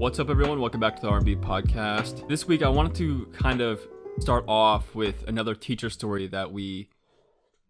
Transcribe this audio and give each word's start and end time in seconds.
What's 0.00 0.18
up, 0.18 0.30
everyone? 0.30 0.60
Welcome 0.60 0.80
back 0.80 0.96
to 0.96 1.02
the 1.02 1.08
R&B 1.10 1.36
podcast. 1.36 2.26
This 2.26 2.48
week, 2.48 2.62
I 2.62 2.70
wanted 2.70 2.94
to 2.94 3.26
kind 3.34 3.60
of 3.60 3.86
start 4.18 4.46
off 4.48 4.94
with 4.94 5.28
another 5.28 5.54
teacher 5.54 5.90
story 5.90 6.26
that 6.28 6.52
we 6.52 6.88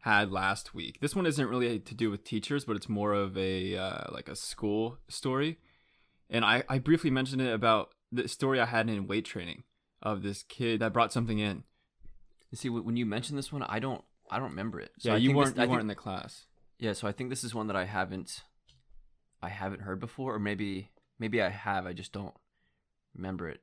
had 0.03 0.31
last 0.31 0.73
week. 0.73 1.01
This 1.01 1.17
one 1.17 1.27
isn't 1.27 1.49
really 1.49 1.81
to 1.81 1.93
do 1.93 2.09
with 2.09 2.23
teachers, 2.23 2.65
but 2.65 2.77
it's 2.77 2.89
more 2.89 3.15
of 3.15 3.37
a 3.37 3.77
uh, 3.77 4.13
like 4.13 4.29
a 4.29 4.37
school 4.37 4.99
story. 5.09 5.59
And 6.31 6.45
I, 6.45 6.63
I 6.69 6.79
briefly 6.79 7.11
mentioned 7.11 7.43
it 7.43 7.53
about 7.53 7.91
the 8.13 8.29
story 8.29 8.61
I 8.61 8.67
had 8.67 8.89
in 8.89 9.09
weight 9.09 9.25
training 9.25 9.65
of 10.01 10.23
this 10.23 10.45
kid 10.45 10.79
that 10.83 10.93
brought 10.93 11.13
something 11.13 11.41
in. 11.41 11.65
See, 12.55 12.69
when 12.69 12.97
you 12.97 13.07
mentioned 13.07 13.39
this 13.39 13.53
one, 13.53 13.65
I 13.65 13.81
don't, 13.81 14.05
I 14.31 14.39
don't 14.39 14.51
remember 14.51 14.79
it. 14.79 14.93
So 15.01 15.09
yeah, 15.09 15.15
I 15.17 15.19
you 15.19 15.35
weren't 15.35 15.57
This, 15.57 15.65
you 15.65 15.65
I 15.65 15.67
weren't 15.67 15.81
in 15.81 15.89
the 15.89 15.97
class. 15.97 16.47
yeah, 16.79 16.93
so 16.93 17.09
I 17.09 17.13
think 17.13 17.29
this 17.29 17.43
is 17.43 17.57
one 17.57 17.67
that 17.67 17.77
I 17.77 17.87
haven't, 17.87 18.45
I 19.43 19.49
haven't 19.49 19.81
heard 19.81 19.99
before, 19.99 20.37
or 20.37 20.39
maybe, 20.39 20.93
maybe 21.21 21.41
I 21.41 21.51
have. 21.51 21.87
I 21.87 21.93
just 21.93 22.13
don't 22.13 22.35
remember 23.15 23.49
it. 23.49 23.61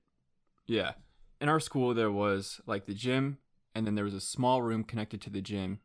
Yeah. 0.68 0.94
In 1.42 1.50
our 1.50 1.60
school, 1.60 1.94
there 1.94 2.12
was 2.12 2.62
like 2.66 2.86
the 2.86 2.94
gym, 2.94 3.40
and 3.76 3.86
then 3.86 3.96
there 3.96 4.06
was 4.06 4.14
a 4.14 4.22
small 4.22 4.62
room 4.62 4.84
connected 4.86 5.20
to 5.22 5.30
the 5.30 5.42
gym 5.42 5.80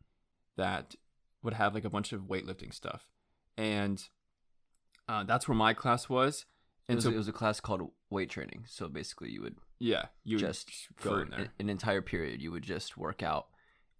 that 0.55 0.95
would 1.41 1.53
have 1.55 1.73
like 1.73 1.83
a 1.83 1.89
bunch 1.89 2.13
of 2.13 2.21
weightlifting 2.21 2.73
stuff. 2.73 3.07
And 3.57 4.01
uh, 5.09 5.23
that's 5.25 5.47
where 5.47 5.55
my 5.55 5.73
class 5.73 6.07
was. 6.07 6.45
It 6.87 6.93
And 6.93 6.95
was, 6.97 7.03
so, 7.03 7.11
it 7.11 7.15
was 7.17 7.27
a 7.27 7.33
class 7.33 7.59
called 7.59 7.91
weight 8.09 8.29
training. 8.29 8.65
So 8.67 8.87
basically, 8.87 9.31
you 9.31 9.41
would 9.41 9.57
yeah, 9.79 10.05
you 10.23 10.37
just 10.37 10.69
go 11.01 11.17
in 11.17 11.29
there. 11.29 11.49
an- 11.59 11.69
entire 11.69 12.01
period, 12.01 12.41
you 12.41 12.51
would 12.51 12.63
just 12.63 12.97
work 12.97 13.21
out, 13.21 13.47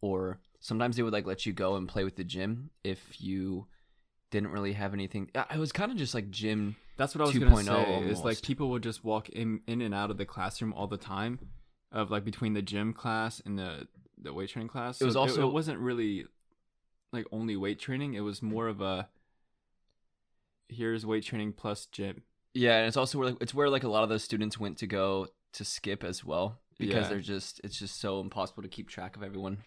or 0.02 0.40
sometimes 0.60 0.96
they 0.96 1.04
would 1.04 1.14
like 1.14 1.26
let 1.26 1.46
you 1.46 1.54
go 1.54 1.76
and 1.76 1.88
play 1.88 2.04
with 2.04 2.16
the 2.16 2.24
gym 2.24 2.70
if 2.84 3.22
you 3.22 3.68
didn't 4.32 4.52
really 4.52 4.74
have 4.74 4.94
anything. 4.94 5.30
It 5.36 5.58
was 5.60 5.72
kind 5.72 5.92
of 5.92 5.98
just 5.98 6.14
like 6.16 6.30
gym. 6.32 6.76
That's 6.98 7.16
what 7.16 7.22
I 7.24 7.26
was 7.28 7.38
gonna 7.38 7.56
oh 7.56 7.62
say. 7.62 8.04
Is 8.10 8.22
like 8.22 8.42
people 8.42 8.70
would 8.70 8.84
just 8.84 9.04
walk 9.04 9.30
in 9.30 9.62
in 9.68 9.82
and 9.82 9.94
out 9.94 10.12
of 10.12 10.18
the 10.18 10.26
classroom 10.26 10.74
all 10.74 10.88
the 10.88 10.98
time, 10.98 11.40
of 11.92 12.12
like 12.12 12.24
between 12.24 12.54
the 12.54 12.62
gym 12.62 12.94
class 12.94 13.42
and 13.46 13.58
the 13.58 13.88
the 14.22 14.34
weight 14.34 14.50
training 14.50 14.70
class. 14.70 15.02
It 15.02 15.06
was 15.06 15.16
So 15.16 15.22
also- 15.22 15.48
it, 15.48 15.54
wasn't 15.54 15.80
really 15.80 16.26
like 17.12 17.26
only 17.32 17.56
weight 17.58 17.80
training. 17.80 18.14
It 18.14 18.22
was 18.22 18.42
more 18.42 18.68
of 18.68 18.80
a 18.82 19.10
here's 20.70 21.06
weight 21.06 21.24
training 21.24 21.54
plus 21.54 21.86
gym. 21.88 22.24
Yeah, 22.54 22.78
and 22.78 22.88
it's 22.88 22.98
also 22.98 23.18
where 23.18 23.30
like, 23.30 23.38
it's 23.42 23.54
where 23.54 23.70
like 23.70 23.84
a 23.84 23.88
lot 23.90 24.04
of 24.04 24.10
those 24.10 24.24
students 24.24 24.60
went 24.60 24.78
to 24.80 24.88
go 24.88 25.28
to 25.54 25.66
skip 25.66 26.04
as 26.04 26.24
well 26.24 26.60
because 26.78 27.04
Yeah. 27.04 27.10
they're 27.10 27.20
just 27.22 27.60
it's 27.64 27.78
just 27.78 28.00
so 28.00 28.20
impossible 28.20 28.64
to 28.64 28.70
keep 28.70 28.90
track 28.90 29.16
of 29.16 29.24
everyone 29.24 29.64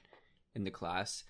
in 0.55 0.64
the 0.64 0.70
class. 0.70 1.24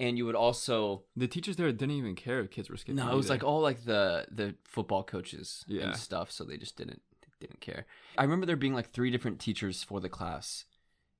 And 0.00 0.16
you 0.18 0.24
would 0.26 0.34
also 0.34 1.04
The 1.14 1.28
teachers 1.28 1.56
there 1.56 1.70
didn't 1.70 1.90
even 1.92 2.14
care 2.16 2.40
if 2.40 2.50
kids 2.50 2.68
were 2.70 2.76
skipping. 2.76 2.96
no, 2.96 3.12
it 3.12 3.14
was 3.14 3.26
either. 3.26 3.34
like 3.34 3.44
all 3.44 3.60
like 3.60 3.84
the 3.84 4.26
the 4.30 4.54
football 4.64 5.04
coaches 5.04 5.64
Yeah. 5.68 5.82
and 5.88 5.96
stuff, 5.96 6.30
so 6.32 6.42
they 6.44 6.56
just 6.56 6.76
didn't 6.76 7.02
didn't 7.38 7.60
care. 7.60 7.86
I 8.18 8.22
remember 8.22 8.44
there 8.46 8.56
being 8.56 8.74
like 8.74 8.90
three 8.92 9.10
different 9.10 9.38
teachers 9.40 9.82
for 9.82 10.00
the 10.00 10.08
class, 10.08 10.64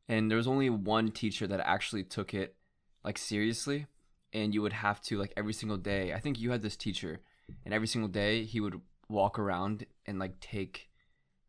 and 0.08 0.30
there 0.30 0.36
was 0.36 0.46
only 0.48 0.68
one 0.70 1.10
teacher 1.12 1.46
that 1.46 1.60
actually 1.60 2.04
took 2.04 2.34
it 2.34 2.56
like 3.04 3.18
seriously. 3.18 3.86
And 4.32 4.54
you 4.54 4.62
would 4.62 4.72
have 4.74 5.00
to 5.08 5.18
like 5.18 5.32
every 5.36 5.52
single 5.52 5.76
day. 5.78 6.12
I 6.14 6.20
think 6.20 6.38
you 6.38 6.50
had 6.52 6.62
this 6.62 6.76
teacher, 6.76 7.20
and 7.64 7.74
every 7.74 7.86
single 7.88 8.08
day 8.08 8.44
he 8.44 8.60
would 8.60 8.80
walk 9.08 9.38
around 9.40 9.86
and 10.06 10.18
like 10.20 10.38
take, 10.40 10.88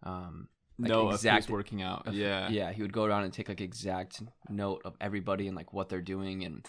um, 0.04 0.48
like, 0.80 0.90
no 0.90 1.10
exact- 1.12 1.38
exact 1.44 1.52
working 1.52 1.82
out. 1.84 2.08
of- 2.08 2.16
Yeah, 2.16 2.50
yeah. 2.50 2.72
He 2.72 2.82
would 2.82 2.92
go 2.94 3.04
around 3.04 3.24
and 3.26 3.32
take 3.34 3.50
like 3.50 3.62
exact 3.62 4.24
note 4.50 4.82
of 4.84 4.96
everybody 5.00 5.48
and 5.48 5.56
like 5.56 5.74
what 5.74 5.90
they're 5.90 6.02
doing, 6.02 6.44
and 6.44 6.66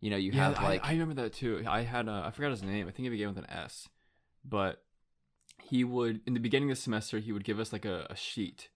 you 0.00 0.10
know 0.10 0.16
you 0.16 0.32
yeah. 0.32 0.48
have 0.48 0.58
I- 0.58 0.62
like 0.62 0.84
I, 0.84 0.92
remember 0.92 1.14
that 1.22 1.32
too. 1.32 1.64
I 1.66 1.82
had 1.82 2.08
uh, 2.08 2.22
I 2.26 2.30
forgot 2.30 2.50
his 2.50 2.62
name. 2.62 2.88
I 2.88 2.90
think 2.90 3.04
he 3.04 3.08
began 3.08 3.28
with 3.28 3.38
an 3.38 3.50
S, 3.50 3.88
but 4.44 4.82
he 5.62 5.84
would 5.84 6.20
in 6.26 6.34
the 6.34 6.40
beginning 6.40 6.70
of 6.70 6.76
the 6.76 6.82
semester 6.82 7.18
he 7.18 7.32
would 7.32 7.44
give 7.44 7.58
us 7.58 7.72
like 7.72 7.84
a, 7.84 8.06
a 8.10 8.16
sheet, 8.16 8.68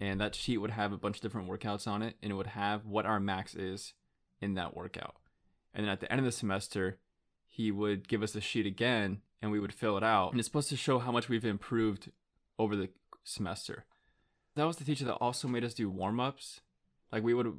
and 0.00 0.20
that 0.20 0.34
sheet 0.34 0.58
would 0.58 0.70
have 0.70 0.92
a 0.92 0.98
bunch 0.98 1.16
of 1.16 1.22
different 1.22 1.48
workouts 1.48 1.86
on 1.86 2.02
it, 2.02 2.16
and 2.22 2.32
it 2.32 2.34
would 2.34 2.48
have 2.48 2.86
what 2.86 3.06
our 3.06 3.20
max 3.20 3.54
is 3.54 3.94
in 4.40 4.54
that 4.54 4.76
workout. 4.76 5.16
And 5.74 5.84
then 5.84 5.92
at 5.92 6.00
the 6.00 6.10
end 6.10 6.18
of 6.18 6.24
the 6.24 6.32
semester, 6.32 6.98
he 7.48 7.70
would 7.70 8.08
give 8.08 8.22
us 8.22 8.32
the 8.32 8.40
sheet 8.40 8.66
again, 8.66 9.20
and 9.40 9.50
we 9.50 9.60
would 9.60 9.72
fill 9.72 9.96
it 9.96 10.02
out, 10.04 10.30
and 10.30 10.40
it's 10.40 10.48
supposed 10.48 10.70
to 10.70 10.76
show 10.76 10.98
how 10.98 11.12
much 11.12 11.28
we've 11.28 11.44
improved 11.44 12.10
over 12.58 12.76
the 12.76 12.88
semester. 13.24 13.84
That 14.54 14.66
was 14.66 14.76
the 14.76 14.84
teacher 14.84 15.04
that 15.06 15.14
also 15.14 15.48
made 15.48 15.64
us 15.64 15.74
do 15.74 15.88
warm 15.88 16.20
ups. 16.20 16.60
Like 17.10 17.22
we 17.22 17.34
would 17.34 17.58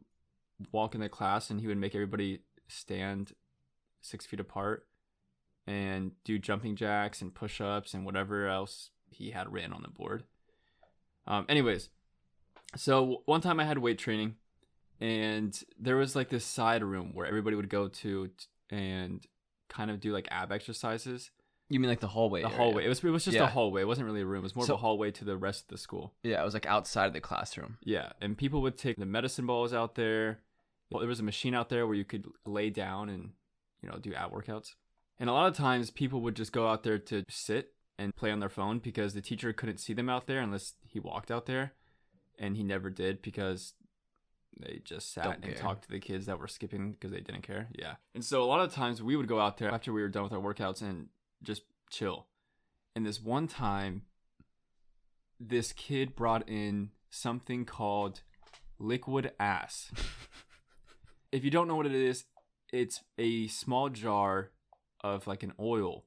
walk 0.72 0.96
in 0.96 1.02
the 1.02 1.10
class, 1.10 1.50
and 1.50 1.62
he 1.62 1.68
would 1.68 1.78
make 1.78 1.96
everybody 1.96 2.42
stand 2.74 3.34
six 4.02 4.26
feet 4.26 4.40
apart 4.40 4.86
and 5.66 6.12
do 6.26 6.38
jumping 6.38 6.76
jacks 6.76 7.22
and 7.22 7.34
push 7.34 7.62
ups 7.62 7.94
and 7.94 8.06
whatever 8.06 8.48
else 8.48 8.90
he 9.12 9.32
had 9.32 9.52
written 9.52 9.72
on 9.74 9.82
the 9.82 9.88
board. 9.90 10.24
Um, 11.26 11.46
anyways, 11.48 11.90
so 12.76 13.22
one 13.26 13.42
time 13.42 13.60
I 13.60 13.64
had 13.66 13.78
weight 13.78 13.98
training, 13.98 14.36
and 15.00 15.58
there 15.80 15.96
was 15.96 16.16
like 16.16 16.30
this 16.30 16.44
side 16.46 16.84
room 16.84 17.12
where 17.14 17.26
everybody 17.26 17.56
would 17.56 17.70
go 17.70 17.88
to 17.88 18.30
and 18.70 19.26
kind 19.70 19.90
of 19.92 20.00
do 20.00 20.12
like 20.12 20.28
ab 20.32 20.52
exercises. 20.52 21.32
you 21.70 21.80
mean 21.80 21.90
like 21.90 22.02
the 22.02 22.08
hallway. 22.08 22.42
the 22.42 22.48
area. 22.48 22.58
hallway. 22.58 22.86
It 22.86 22.90
was 22.90 23.04
it 23.04 23.10
was 23.10 23.24
just 23.26 23.36
Yeah. 23.36 23.44
a 23.44 23.48
hallway. 23.48 23.82
It 23.82 23.88
wasn't 23.88 24.06
really 24.06 24.22
a 24.22 24.26
room. 24.26 24.40
It 24.42 24.44
was 24.44 24.56
more 24.56 24.66
So- 24.66 24.74
of 24.74 24.80
a 24.80 24.82
hallway 24.82 25.12
to 25.12 25.26
the 25.26 25.38
rest 25.38 25.64
of 25.64 25.68
the 25.70 25.78
school. 25.78 26.14
Yeah, 26.24 26.42
it 26.42 26.46
was 26.46 26.54
like 26.54 26.66
outside 26.66 27.06
of 27.08 27.14
the 27.14 27.22
classroom. 27.22 27.78
Yeah, 27.84 28.12
and 28.22 28.38
people 28.38 28.62
would 28.64 28.78
take 28.78 28.98
the 28.98 29.06
medicine 29.06 29.46
balls 29.46 29.74
out 29.74 29.96
there. 29.96 30.42
Well, 30.94 31.02
there 31.02 31.10
was 31.10 31.20
a 31.20 31.24
machine 31.24 31.54
out 31.56 31.70
there 31.70 31.86
where 31.88 31.96
you 31.96 32.06
could 32.06 32.28
lay 32.46 32.70
down 32.70 33.10
and 33.10 33.32
you 33.82 33.90
know 33.90 33.98
do 33.98 34.14
ab 34.14 34.32
workouts. 34.32 34.70
And 35.20 35.30
a 35.30 35.34
lot 35.34 35.48
of 35.48 35.56
times 35.56 35.92
people 35.92 36.22
would 36.22 36.36
just 36.36 36.52
go 36.52 36.68
out 36.68 36.84
there 36.84 36.98
to 36.98 37.24
sit 37.30 37.74
and 38.00 38.16
play 38.16 38.32
on 38.32 38.40
their 38.40 38.50
phone 38.50 38.80
because 38.80 39.14
the 39.14 39.22
teacher 39.22 39.54
couldn't 39.54 39.78
see 39.80 39.94
them 39.94 40.10
out 40.10 40.28
there 40.28 40.40
unless 40.40 40.74
he 40.86 41.00
walked 41.00 41.30
out 41.30 41.46
there, 41.46 41.74
and 42.40 42.58
he 42.58 42.64
never 42.64 42.90
did 42.90 43.22
because 43.22 43.74
they 44.60 44.82
just 44.84 45.14
sat 45.14 45.26
Don't 45.26 45.36
and 45.36 45.44
care. 45.46 45.56
talked 45.56 45.84
to 45.84 45.90
the 45.90 46.00
kids 46.00 46.26
that 46.26 46.40
were 46.40 46.48
skipping 46.48 46.94
because 46.94 47.12
they 47.12 47.22
didn't 47.22 47.44
care. 47.44 47.68
Yeah, 47.74 47.96
and 48.14 48.24
so 48.24 48.44
a 48.44 48.46
lot 48.46 48.62
of 48.62 48.74
times 48.74 49.02
we 49.02 49.16
would 49.16 49.28
go 49.28 49.40
out 49.40 49.58
there 49.58 49.72
after 49.72 49.94
we 49.94 50.02
were 50.02 50.10
done 50.10 50.24
with 50.24 50.34
our 50.34 50.40
workouts 50.40 50.82
and 50.82 51.08
just 51.42 51.64
chill. 51.90 52.28
And 52.96 53.06
this 53.06 53.22
one 53.22 53.48
time, 53.48 54.04
this 55.40 55.74
kid 55.74 56.16
brought 56.16 56.48
in 56.48 56.92
something 57.10 57.66
called 57.66 58.22
liquid 58.80 59.32
ass. 59.40 59.92
if 61.34 61.44
you 61.44 61.50
don't 61.50 61.68
know 61.68 61.76
what 61.76 61.88
it 61.88 61.96
is, 61.96 62.26
it's 62.72 63.02
a 63.18 63.48
small 63.48 63.90
jar 63.90 64.52
of 65.04 65.28
like 65.28 65.44
an 65.44 65.52
oil 65.60 66.06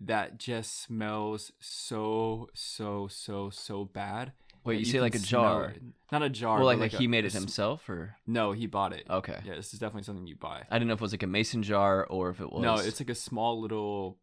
that 0.00 0.38
just 0.38 0.82
smells 0.82 1.50
so 1.58 2.48
so 2.54 3.08
so 3.08 3.50
so 3.50 3.84
bad. 3.86 4.32
Wait, 4.62 4.74
that 4.74 4.80
you, 4.80 4.84
say 4.84 5.00
like 5.00 5.14
a 5.14 5.18
jar? 5.18 5.72
Not 6.12 6.22
a 6.22 6.28
jar. 6.28 6.58
Well, 6.58 6.66
but 6.68 6.78
like, 6.78 6.92
like 6.92 7.00
he 7.00 7.06
a- 7.06 7.08
made 7.08 7.24
it 7.24 7.32
himself, 7.32 7.88
or 7.88 8.16
No, 8.26 8.52
he 8.52 8.66
bought 8.66 8.92
it. 8.92 9.06
okay. 9.08 9.40
Yeah, 9.44 9.54
this 9.54 9.72
is 9.72 9.80
definitely 9.80 10.02
something 10.02 10.26
you 10.26 10.36
buy. 10.36 10.64
I 10.70 10.78
didn't 10.78 10.88
know 10.88 10.94
if 10.94 11.00
it 11.00 11.02
was 11.02 11.12
like 11.12 11.22
a 11.22 11.26
mason 11.26 11.62
jar 11.62 12.04
or 12.06 12.28
if 12.28 12.40
it 12.40 12.52
was. 12.52 12.62
No, 12.62 12.74
it's 12.74 13.00
like 13.00 13.08
a 13.08 13.14
small 13.14 13.58
little, 13.58 14.18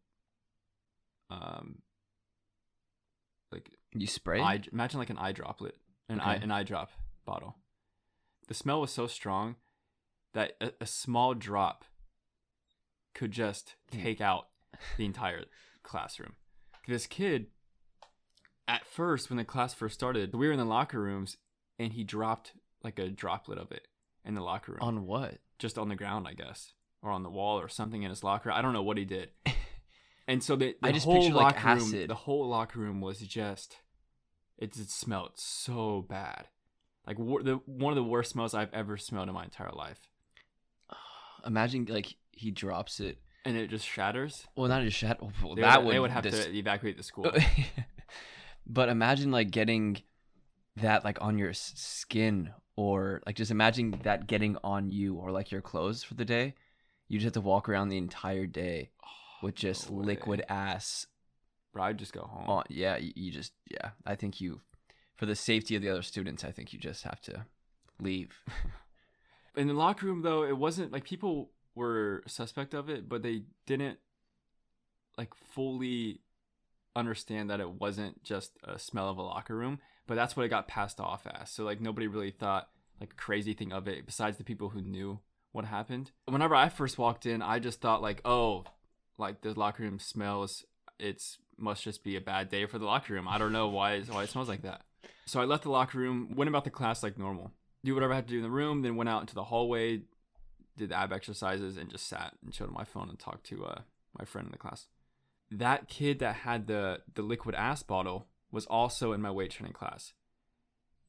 um, 1.30 1.82
like 3.50 3.70
you 3.92 4.06
spray. 4.06 4.40
eye, 4.40 4.60
imagine 4.72 5.00
like 5.00 5.10
an 5.10 5.18
eye 5.18 5.32
droplet, 5.32 5.74
an 6.08 6.20
eye 6.20 6.36
an 6.36 6.52
eye 6.52 6.62
drop 6.62 6.92
bottle. 7.24 7.56
The 8.46 8.54
smell 8.54 8.80
was 8.80 8.92
so 8.92 9.08
strong 9.08 9.56
that 10.34 10.52
a, 10.60 10.72
a 10.80 10.86
small 10.86 11.34
drop 11.34 11.84
could 13.14 13.30
just 13.32 13.74
Hmm. 13.92 14.02
take 14.02 14.20
out 14.20 14.48
the 14.96 15.04
entire 15.04 15.44
classroom. 15.82 16.34
This 16.86 17.06
kid, 17.06 17.46
at 18.66 18.86
first, 18.86 19.28
when 19.30 19.36
the 19.36 19.44
class 19.44 19.74
first 19.74 19.94
started, 19.94 20.34
we 20.34 20.46
were 20.46 20.52
in 20.52 20.58
the 20.58 20.64
locker 20.64 21.00
rooms, 21.00 21.36
and 21.78 21.92
he 21.92 22.04
dropped 22.04 22.52
like 22.82 22.98
a 22.98 23.08
droplet 23.08 23.58
of 23.58 23.72
it 23.72 23.88
in 24.24 24.34
the 24.34 24.40
locker 24.42 24.72
room, 24.72 24.80
on 24.82 25.06
what? 25.06 25.38
just 25.58 25.78
on 25.78 25.88
the 25.88 25.96
ground, 25.96 26.26
I 26.28 26.34
guess, 26.34 26.72
or 27.02 27.10
on 27.10 27.22
the 27.22 27.30
wall 27.30 27.58
or 27.58 27.68
something 27.68 28.02
in 28.02 28.10
his 28.10 28.22
locker. 28.22 28.50
I 28.50 28.62
don't 28.62 28.72
know 28.72 28.82
what 28.82 28.98
he 28.98 29.04
did. 29.04 29.30
And 30.30 30.44
so 30.44 30.56
the, 30.56 30.76
the 30.82 30.88
I 30.88 30.92
just 30.92 31.06
whole 31.06 31.22
picture, 31.22 31.32
like, 31.34 31.54
locker 31.64 31.68
room, 31.68 31.88
acid. 31.88 32.10
the 32.10 32.14
whole 32.14 32.46
locker 32.46 32.78
room 32.78 33.00
was 33.00 33.18
just, 33.20 33.78
it 34.58 34.74
just 34.74 34.90
smelled 34.90 35.30
so 35.36 36.04
bad, 36.06 36.48
like 37.06 37.16
the 37.16 37.60
one 37.64 37.92
of 37.92 37.96
the 37.96 38.04
worst 38.04 38.32
smells 38.32 38.52
I've 38.52 38.68
ever 38.74 38.98
smelled 38.98 39.28
in 39.28 39.34
my 39.34 39.44
entire 39.44 39.72
life. 39.72 40.00
Imagine 41.46 41.86
like 41.88 42.16
he 42.32 42.50
drops 42.50 43.00
it. 43.00 43.18
And 43.44 43.56
it 43.56 43.70
just 43.70 43.86
shatters. 43.86 44.46
Well, 44.56 44.68
not 44.68 44.82
just 44.82 44.96
shat. 44.96 45.20
Well, 45.22 45.54
They 45.54 45.62
that 45.62 45.78
would, 45.78 45.86
would 45.86 45.94
they 45.94 46.00
would 46.00 46.10
have 46.10 46.22
dis- 46.22 46.46
to 46.46 46.56
evacuate 46.56 46.96
the 46.96 47.02
school. 47.02 47.32
but 48.66 48.88
imagine 48.88 49.30
like 49.30 49.50
getting 49.50 50.02
that 50.76 51.04
like 51.04 51.18
on 51.20 51.38
your 51.38 51.52
skin 51.54 52.50
or 52.76 53.22
like 53.26 53.36
just 53.36 53.50
imagine 53.50 53.98
that 54.02 54.26
getting 54.26 54.56
on 54.62 54.90
you 54.90 55.14
or 55.14 55.30
like 55.30 55.50
your 55.50 55.62
clothes 55.62 56.02
for 56.02 56.14
the 56.14 56.24
day. 56.24 56.54
You 57.08 57.18
just 57.18 57.24
have 57.24 57.32
to 57.34 57.40
walk 57.40 57.68
around 57.68 57.88
the 57.88 57.96
entire 57.96 58.46
day 58.46 58.90
with 59.42 59.54
just 59.54 59.90
no 59.90 59.98
liquid 59.98 60.44
ass 60.48 61.06
Bro, 61.72 61.84
I'd 61.84 61.98
just 61.98 62.12
go 62.12 62.22
home. 62.22 62.62
Yeah, 62.68 62.96
you, 62.96 63.12
you 63.14 63.30
just 63.30 63.52
yeah. 63.70 63.90
I 64.06 64.14
think 64.14 64.40
you, 64.40 64.60
for 65.16 65.26
the 65.26 65.36
safety 65.36 65.76
of 65.76 65.82
the 65.82 65.90
other 65.90 66.02
students, 66.02 66.44
I 66.44 66.50
think 66.50 66.72
you 66.72 66.78
just 66.78 67.04
have 67.04 67.20
to 67.22 67.46
leave. 68.00 68.32
in 69.56 69.68
the 69.68 69.74
locker 69.74 70.06
room 70.06 70.22
though 70.22 70.44
it 70.44 70.56
wasn't 70.56 70.92
like 70.92 71.04
people 71.04 71.50
were 71.74 72.22
suspect 72.26 72.74
of 72.74 72.88
it 72.88 73.08
but 73.08 73.22
they 73.22 73.42
didn't 73.66 73.98
like 75.16 75.34
fully 75.52 76.20
understand 76.98 77.50
that 77.50 77.60
it 77.60 77.70
wasn't 77.70 78.22
just 78.22 78.52
a 78.64 78.78
smell 78.78 79.08
of 79.08 79.18
a 79.18 79.22
locker 79.22 79.56
room, 79.56 79.80
but 80.06 80.14
that's 80.14 80.36
what 80.36 80.44
it 80.44 80.48
got 80.50 80.68
passed 80.68 81.00
off 81.00 81.26
as. 81.26 81.50
So 81.50 81.64
like 81.64 81.80
nobody 81.80 82.06
really 82.06 82.30
thought 82.30 82.68
like 83.00 83.16
crazy 83.16 83.54
thing 83.54 83.72
of 83.72 83.88
it 83.88 84.04
besides 84.04 84.36
the 84.36 84.44
people 84.44 84.70
who 84.70 84.82
knew 84.82 85.20
what 85.52 85.64
happened. 85.64 86.10
Whenever 86.26 86.54
I 86.54 86.68
first 86.68 86.98
walked 86.98 87.24
in, 87.26 87.40
I 87.40 87.58
just 87.58 87.80
thought 87.80 88.02
like, 88.02 88.20
oh, 88.24 88.64
like 89.16 89.40
the 89.40 89.58
locker 89.58 89.82
room 89.82 89.98
smells. 89.98 90.64
It's 90.98 91.38
must 91.56 91.82
just 91.82 92.04
be 92.04 92.16
a 92.16 92.20
bad 92.20 92.48
day 92.48 92.66
for 92.66 92.78
the 92.78 92.84
locker 92.84 93.14
room. 93.14 93.28
I 93.28 93.38
don't 93.38 93.52
know 93.52 93.68
why 93.68 94.00
why 94.02 94.24
it 94.24 94.30
smells 94.30 94.48
like 94.48 94.62
that. 94.62 94.82
So 95.26 95.40
I 95.40 95.44
left 95.44 95.64
the 95.64 95.70
locker 95.70 95.98
room, 95.98 96.34
went 96.34 96.48
about 96.48 96.64
the 96.64 96.70
class 96.70 97.02
like 97.02 97.18
normal, 97.18 97.52
do 97.84 97.94
whatever 97.94 98.12
I 98.12 98.16
had 98.16 98.26
to 98.28 98.32
do 98.32 98.38
in 98.38 98.42
the 98.42 98.50
room, 98.50 98.82
then 98.82 98.96
went 98.96 99.08
out 99.08 99.20
into 99.20 99.34
the 99.34 99.44
hallway, 99.44 100.02
did 100.76 100.90
the 100.90 100.96
ab 100.96 101.12
exercises, 101.12 101.76
and 101.76 101.90
just 101.90 102.06
sat 102.06 102.34
and 102.44 102.54
showed 102.54 102.72
my 102.72 102.84
phone 102.84 103.08
and 103.08 103.18
talked 103.18 103.44
to 103.46 103.64
uh, 103.64 103.80
my 104.18 104.24
friend 104.24 104.46
in 104.46 104.52
the 104.52 104.58
class. 104.58 104.86
That 105.50 105.88
kid 105.88 106.18
that 106.18 106.36
had 106.36 106.66
the 106.66 107.00
the 107.14 107.22
liquid 107.22 107.54
ass 107.54 107.82
bottle 107.82 108.26
was 108.50 108.66
also 108.66 109.12
in 109.12 109.22
my 109.22 109.30
weight 109.30 109.50
training 109.50 109.72
class, 109.72 110.12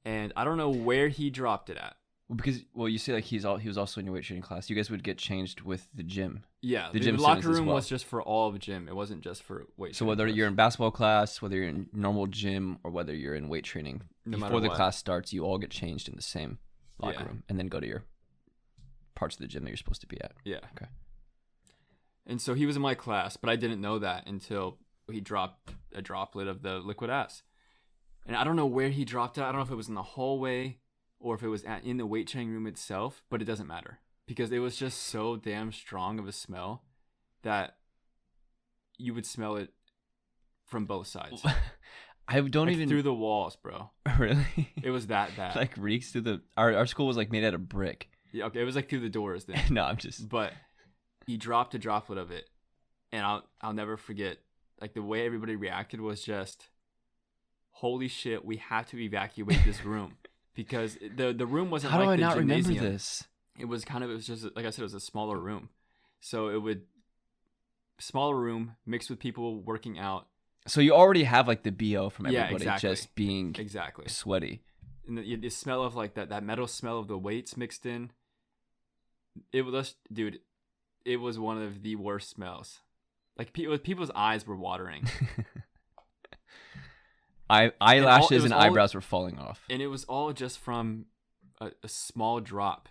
and 0.05 0.31
I 0.35 0.43
don't 0.43 0.57
know 0.57 0.69
where 0.69 1.09
he 1.09 1.29
dropped 1.29 1.69
it 1.69 1.77
at. 1.77 1.95
Well, 2.29 2.37
because 2.37 2.61
well, 2.75 2.87
you 2.87 2.99
say 2.99 3.13
like 3.13 3.23
he's 3.23 3.43
all 3.43 3.57
he 3.57 3.67
was 3.67 3.77
also 3.77 3.99
in 3.99 4.05
your 4.05 4.13
weight 4.13 4.23
training 4.23 4.43
class. 4.43 4.69
You 4.69 4.75
guys 4.75 4.91
would 4.91 5.03
get 5.03 5.17
changed 5.17 5.61
with 5.61 5.89
the 5.95 6.03
gym. 6.03 6.43
Yeah, 6.61 6.89
The 6.93 6.99
the, 6.99 7.05
gym 7.05 7.17
locker 7.17 7.49
room 7.49 7.65
well. 7.65 7.75
was 7.75 7.89
just 7.89 8.05
for 8.05 8.21
all 8.21 8.47
of 8.47 8.53
the 8.53 8.59
gym. 8.59 8.87
It 8.87 8.95
wasn't 8.95 9.21
just 9.21 9.41
for 9.41 9.65
weight. 9.77 9.95
So 9.95 10.05
whether 10.05 10.25
class. 10.27 10.35
you're 10.37 10.47
in 10.47 10.53
basketball 10.55 10.91
class, 10.91 11.41
whether 11.41 11.55
you're 11.55 11.67
in 11.67 11.87
normal 11.91 12.27
gym, 12.27 12.77
or 12.83 12.91
whether 12.91 13.15
you're 13.15 13.33
in 13.33 13.49
weight 13.49 13.63
training, 13.63 14.03
No 14.27 14.37
before 14.37 14.61
the 14.61 14.67
what. 14.67 14.75
class 14.77 14.95
starts, 14.97 15.33
you 15.33 15.43
all 15.43 15.57
get 15.57 15.71
changed 15.71 16.07
in 16.07 16.15
the 16.15 16.21
same 16.21 16.59
locker 17.01 17.19
Yeah. 17.19 17.25
room, 17.25 17.43
and 17.49 17.57
then 17.57 17.67
go 17.67 17.79
to 17.79 17.87
your 17.87 18.03
parts 19.15 19.35
of 19.35 19.41
the 19.41 19.47
gym 19.47 19.63
that 19.63 19.69
you're 19.71 19.77
supposed 19.77 20.01
to 20.01 20.07
be 20.07 20.21
at. 20.21 20.33
Yeah. 20.45 20.59
Okay. 20.77 20.85
And 22.27 22.39
so 22.39 22.53
he 22.53 22.67
was 22.67 22.75
in 22.75 22.81
my 22.83 22.93
class, 22.93 23.37
but 23.37 23.49
I 23.49 23.55
didn't 23.55 23.81
know 23.81 23.97
that 23.99 24.27
until 24.27 24.77
he 25.11 25.19
dropped 25.19 25.71
a 25.95 26.01
droplet 26.03 26.47
of 26.47 26.61
the 26.61 26.77
liquid 26.77 27.09
ass. 27.09 27.41
And 28.27 28.35
I 28.35 28.43
don't 28.43 28.55
know 28.55 28.67
where 28.67 28.89
he 28.89 29.03
dropped 29.03 29.39
it. 29.39 29.41
I 29.41 29.45
don't 29.47 29.55
know 29.55 29.61
if 29.63 29.71
it 29.71 29.75
was 29.75 29.87
in 29.89 29.95
the 29.95 30.03
hallway 30.03 30.77
or 31.19 31.35
if 31.35 31.43
it 31.43 31.47
was 31.49 31.63
at, 31.63 31.83
in 31.83 31.97
the 31.97 32.05
weight 32.05 32.27
training 32.27 32.51
room 32.53 32.67
itself, 32.67 33.21
but 33.29 33.41
it 33.41 33.45
doesn't 33.45 33.67
matter 33.67 33.99
because 34.25 34.51
it 34.51 34.59
was 34.59 34.75
just 34.75 35.01
so 35.03 35.35
damn 35.35 35.71
strong 35.71 36.19
of 36.19 36.27
a 36.27 36.31
smell 36.31 36.83
that 37.43 37.75
you 38.97 39.13
would 39.13 39.25
smell 39.25 39.55
it 39.55 39.69
from 40.65 40.85
both 40.85 41.07
sides. 41.07 41.43
I 42.27 42.41
don't 42.41 42.67
Like, 42.67 42.75
even 42.75 42.89
through 42.89 43.01
the 43.03 43.13
walls, 43.13 43.55
bro. 43.55 43.89
really. 44.19 44.45
It 44.83 44.91
was 44.91 45.07
that 45.07 45.31
bad. 45.37 45.55
like 45.55 45.75
reeks 45.77 46.11
through 46.11 46.21
the. 46.21 46.41
Our 46.57 46.75
our 46.75 46.85
school 46.85 47.07
was 47.07 47.17
like 47.17 47.31
made 47.31 47.43
out 47.43 47.53
of 47.55 47.67
brick. 47.67 48.09
yeah, 48.31 48.45
okay, 48.45 48.61
it 48.61 48.65
was 48.65 48.75
like 48.75 48.87
through 48.89 48.99
the 48.99 49.09
doors 49.09 49.45
then. 49.45 49.59
no, 49.71 49.83
I'm 49.83 49.97
just. 49.97 50.29
but 50.29 50.53
he 51.25 51.37
dropped 51.37 51.73
a 51.75 51.79
droplet 51.79 52.17
of 52.17 52.31
it 52.31 52.49
and 53.11 53.23
i'll 53.23 53.43
i'll 53.61 53.73
never 53.73 53.97
forget 53.97 54.37
like 54.81 54.93
the 54.95 55.01
way 55.01 55.25
everybody 55.27 55.55
reacted 55.55 56.01
was 56.01 56.23
just 56.23 56.69
holy 57.71 58.07
shit 58.07 58.43
we 58.43 58.57
have 58.57 58.87
to 58.87 58.97
evacuate 58.99 59.59
this 59.63 59.85
room 59.85 60.15
because 60.63 60.97
the 61.15 61.31
the 61.31 61.45
room 61.45 61.69
wasn't 61.71 61.93
How 61.93 61.99
like 61.99 62.07
do 62.07 62.11
I 62.11 62.15
the 62.17 62.21
not 62.21 62.35
gymnasium. 62.37 62.75
remember 62.75 62.91
this? 62.91 63.23
it 63.57 63.65
was 63.65 63.85
kind 63.85 64.03
of 64.03 64.09
it 64.09 64.13
was 64.13 64.27
just 64.27 64.43
like 64.57 64.65
i 64.65 64.69
said 64.69 64.79
it 64.81 64.89
was 64.91 64.93
a 64.93 64.99
smaller 64.99 65.37
room 65.39 65.69
so 66.19 66.49
it 66.49 66.61
would 66.61 66.81
smaller 67.99 68.35
room 68.35 68.75
mixed 68.85 69.09
with 69.09 69.19
people 69.19 69.61
working 69.61 69.97
out 69.99 70.27
So 70.67 70.81
you 70.81 70.93
already 70.93 71.23
have 71.23 71.47
like 71.47 71.63
the 71.63 71.71
bo 71.71 72.09
from 72.09 72.27
Yeah, 72.27 72.43
everybody 72.43 72.63
exactly. 72.65 72.89
just 72.89 73.15
being 73.15 73.55
exactly 73.57 74.07
sweaty. 74.07 74.61
and 75.07 75.17
the, 75.17 75.35
the 75.37 75.49
smell 75.49 75.81
of 75.83 75.95
like 75.95 76.13
that 76.15 76.29
that 76.29 76.43
metal 76.43 76.67
smell 76.67 76.99
of 76.99 77.07
the 77.07 77.17
weights 77.17 77.55
mixed 77.57 77.85
in 77.85 78.11
it 79.53 79.61
was 79.63 79.95
dude 80.11 80.39
it 81.05 81.17
was 81.17 81.39
one 81.39 81.61
of 81.61 81.81
the 81.83 81.95
worst 81.95 82.29
smells 82.29 82.79
like 83.37 83.53
people 83.53 83.77
people's 83.77 84.11
eyes 84.15 84.45
were 84.47 84.55
watering 84.57 85.05
Eye 87.49 87.63
all- 87.63 87.67
it 87.67 87.75
eyelashes 87.79 88.43
and 88.43 88.53
all- 88.53 88.61
eyebrows 88.61 88.93
were 88.93 89.01
falling 89.01 89.39
off. 89.39 89.61
and 89.69 89.81
it 89.81 89.87
was 89.87 90.03
all 90.05 90.31
just 90.33 90.59
from 90.59 91.05
a, 91.59 91.71
a 91.83 91.87
small 91.87 92.39
drop 92.39 92.89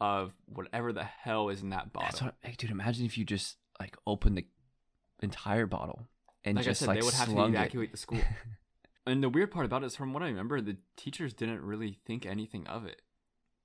of 0.00 0.32
whatever 0.46 0.92
the 0.92 1.04
hell 1.04 1.48
is 1.48 1.62
in 1.62 1.70
that 1.70 1.92
bottle. 1.92 2.26
What, 2.26 2.34
hey, 2.40 2.54
dude. 2.58 2.70
Imagine 2.70 3.06
if 3.06 3.16
you 3.16 3.24
just 3.24 3.56
like 3.80 3.96
opened 4.06 4.36
the 4.36 4.46
entire 5.22 5.66
bottle 5.66 6.06
and 6.44 6.56
like 6.56 6.64
just 6.64 6.82
I 6.82 6.86
said, 6.86 6.88
like 6.88 7.00
they 7.00 7.04
would 7.04 7.14
have 7.14 7.26
to 7.28 7.32
slung 7.32 7.54
it. 7.54 7.56
evacuate 7.56 7.92
the 7.92 7.96
school. 7.98 8.18
and 9.06 9.22
the 9.22 9.28
weird 9.28 9.52
part 9.52 9.64
about 9.64 9.84
it 9.84 9.86
is, 9.86 9.96
from 9.96 10.12
what 10.12 10.22
I 10.22 10.26
remember, 10.26 10.60
the 10.60 10.76
teachers 10.96 11.32
didn't 11.32 11.60
really 11.62 11.98
think 12.04 12.26
anything 12.26 12.66
of 12.66 12.84
it. 12.84 13.00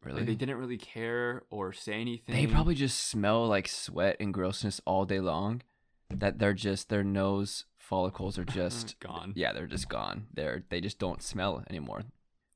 Really? 0.03 0.19
Like, 0.19 0.27
they 0.27 0.35
didn't 0.35 0.57
really 0.57 0.77
care 0.77 1.41
or 1.49 1.73
say 1.73 1.93
anything. 1.99 2.35
They 2.35 2.45
probably 2.45 2.75
just 2.75 2.99
smell 3.07 3.47
like 3.47 3.67
sweat 3.67 4.17
and 4.19 4.31
grossness 4.31 4.79
all 4.85 5.05
day 5.05 5.19
long. 5.19 5.63
That 6.09 6.39
they're 6.39 6.53
just 6.53 6.89
their 6.89 7.03
nose 7.03 7.65
follicles 7.77 8.37
are 8.37 8.43
just 8.61 8.99
gone. 8.99 9.33
yeah, 9.35 9.53
they're 9.53 9.67
just 9.67 9.89
gone. 9.89 10.27
They're 10.33 10.63
they 10.69 10.81
just 10.81 10.99
don't 10.99 11.21
smell 11.21 11.63
anymore. 11.69 12.03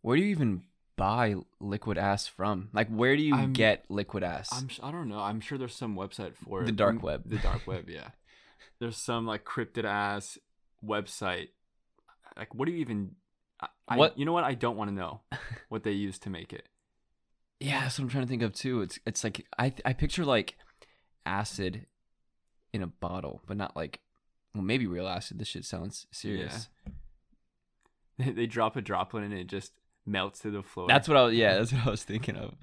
Where 0.02 0.16
do 0.18 0.24
you 0.24 0.30
even 0.30 0.64
buy 0.98 1.36
liquid 1.60 1.98
ass 1.98 2.28
from? 2.28 2.70
Like 2.74 2.88
where 2.90 3.16
do 3.16 3.22
you 3.22 3.36
I'm- 3.36 3.54
get 3.54 3.86
liquid 3.90 4.24
ass? 4.24 4.50
I'm 4.54 4.70
I 4.82 4.92
don't 4.92 5.10
know. 5.10 5.20
I'm 5.20 5.42
sure 5.42 5.58
there's 5.58 5.76
some 5.76 5.96
website 5.96 6.36
for 6.36 6.62
it. 6.62 6.66
The 6.66 6.72
dark 6.72 7.04
web. 7.04 7.24
The 7.26 7.38
dark 7.38 7.68
web, 7.68 7.90
yeah. 7.90 8.10
There's 8.80 8.98
some 8.98 9.28
like 9.28 9.44
cryptid 9.46 9.84
ass 9.84 10.40
website. 10.84 11.50
Like, 12.36 12.56
what 12.56 12.66
do 12.66 12.72
you 12.72 12.80
even? 12.80 13.12
I, 13.62 13.68
I- 13.90 13.98
What- 13.98 14.18
you 14.18 14.26
know 14.26 14.34
what? 14.34 14.44
I 14.44 14.54
don't 14.56 14.76
want 14.78 14.90
to 14.90 14.96
know 14.96 15.22
what 15.70 15.84
they 15.84 15.92
use 15.92 16.18
to 16.20 16.30
make 16.32 16.52
it. 16.54 16.68
yeah, 17.60 17.82
that's 17.82 18.00
what 18.00 18.06
I'm 18.06 18.10
trying 18.10 18.24
to 18.24 18.30
think 18.30 18.42
of 18.42 18.54
too. 18.54 18.82
It's 18.82 18.98
it's 19.06 19.24
like 19.24 19.46
I 19.60 19.74
I 19.86 19.94
picture 19.94 20.26
like 20.26 20.56
acid 21.26 21.86
in 22.74 22.82
a 22.84 22.88
bottle, 22.88 23.42
but 23.48 23.58
not 23.58 23.76
like 23.76 24.00
well 24.54 24.64
maybe 24.64 24.88
real 24.88 25.08
acid. 25.08 25.40
This 25.40 25.48
shit 25.50 25.66
sounds 25.66 26.08
serious. 26.12 26.68
They, 28.18 28.32
they 28.32 28.46
drop 28.46 28.76
a 28.76 28.82
droplet 28.82 29.24
and 29.24 29.34
it 29.34 29.48
just 29.48 29.74
melts 30.06 30.40
to 30.42 30.52
the 30.52 30.64
floor. 30.64 30.88
That's 30.88 31.08
what 31.08 31.18
I 31.18 31.24
was 31.24 31.34
yeah, 31.36 31.56
that's 31.58 31.74
what 31.74 31.88
I 31.88 31.90
was 31.92 32.04
thinking 32.04 32.36
of. 32.36 32.56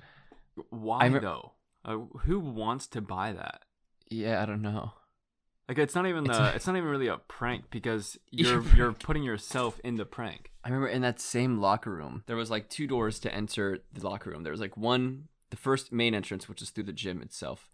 why 0.71 1.01
I 1.07 1.09
though. 1.09 1.53
Uh, 1.85 1.99
who 2.25 2.41
wants 2.41 2.87
to 2.89 3.01
buy 3.01 3.33
that? 3.33 3.63
Yeah, 4.11 4.43
I 4.43 4.47
don't 4.47 4.63
know. 4.63 4.93
Like, 5.69 5.79
it's 5.79 5.95
not 5.95 6.07
even 6.07 6.27
It's 6.27 6.37
the. 6.37 6.45
a- 6.53 6.55
It's 6.55 6.67
not 6.67 6.77
even 6.77 6.89
really 6.89 7.09
a 7.09 7.19
prank 7.19 7.65
because 7.71 8.19
you're 8.31 8.63
You're- 8.63 8.77
you're 8.77 8.93
putting 8.93 9.23
yourself 9.23 9.79
in 9.85 9.97
the 9.97 10.05
prank. 10.07 10.51
I 10.65 10.69
remember 10.71 10.89
in 10.89 11.03
that 11.03 11.21
same 11.21 11.59
locker 11.61 11.91
room, 11.93 12.25
there 12.27 12.37
was 12.37 12.51
like 12.51 12.69
two 12.69 12.87
doors 12.87 13.19
to 13.21 13.35
enter 13.35 13.79
the 13.93 14.07
locker 14.07 14.31
room. 14.31 14.43
There 14.43 14.51
was 14.51 14.61
like 14.61 14.77
one, 14.77 15.29
the 15.51 15.57
first 15.57 15.93
main 15.93 16.15
entrance, 16.15 16.49
which 16.49 16.61
is 16.63 16.71
through 16.71 16.85
the 16.85 16.93
gym 16.93 17.23
itself, 17.23 17.69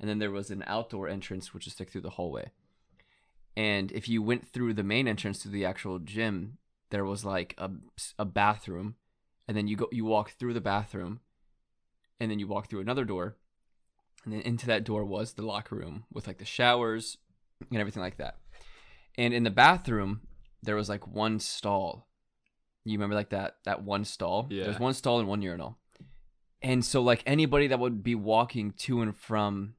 and 0.00 0.08
then 0.08 0.18
there 0.18 0.30
was 0.30 0.50
an 0.50 0.64
outdoor 0.66 1.08
entrance, 1.08 1.52
which 1.52 1.66
is 1.66 1.78
like 1.78 1.90
through 1.90 2.00
the 2.00 2.10
hallway. 2.10 2.50
And 3.56 3.92
if 3.92 4.08
you 4.08 4.22
went 4.22 4.48
through 4.48 4.74
the 4.74 4.82
main 4.82 5.06
entrance 5.06 5.40
to 5.40 5.48
the 5.48 5.66
actual 5.66 5.98
gym, 5.98 6.56
there 6.88 7.04
was 7.04 7.24
like 7.24 7.54
a, 7.58 7.70
a 8.18 8.24
bathroom, 8.24 8.96
and 9.46 9.56
then 9.56 9.68
you 9.68 9.76
go 9.76 9.88
you 9.92 10.04
walk 10.04 10.32
through 10.32 10.54
the 10.54 10.60
bathroom, 10.60 11.20
and 12.18 12.30
then 12.30 12.38
you 12.38 12.48
walk 12.48 12.68
through 12.68 12.80
another 12.80 13.04
door, 13.04 13.36
and 14.24 14.32
then 14.32 14.40
into 14.40 14.66
that 14.66 14.84
door 14.84 15.04
was 15.04 15.34
the 15.34 15.42
locker 15.42 15.76
room 15.76 16.04
with 16.12 16.26
like 16.26 16.38
the 16.38 16.44
showers 16.44 17.18
and 17.70 17.78
everything 17.78 18.02
like 18.02 18.16
that. 18.16 18.38
And 19.18 19.34
in 19.34 19.44
the 19.44 19.50
bathroom, 19.50 20.22
there 20.62 20.76
was 20.76 20.88
like 20.88 21.06
one 21.06 21.38
stall. 21.40 22.06
You 22.84 22.92
remember 22.92 23.14
like 23.14 23.30
that 23.30 23.56
that 23.66 23.82
one 23.82 24.04
stall? 24.04 24.48
Yeah. 24.50 24.64
There's 24.64 24.80
one 24.80 24.94
stall 24.94 25.18
and 25.18 25.28
one 25.28 25.42
urinal. 25.42 25.76
And 26.62 26.84
so 26.84 27.02
like 27.02 27.22
anybody 27.26 27.66
that 27.66 27.78
would 27.78 28.02
be 28.02 28.14
walking 28.14 28.72
to 28.78 29.02
and 29.02 29.16
from 29.16 29.74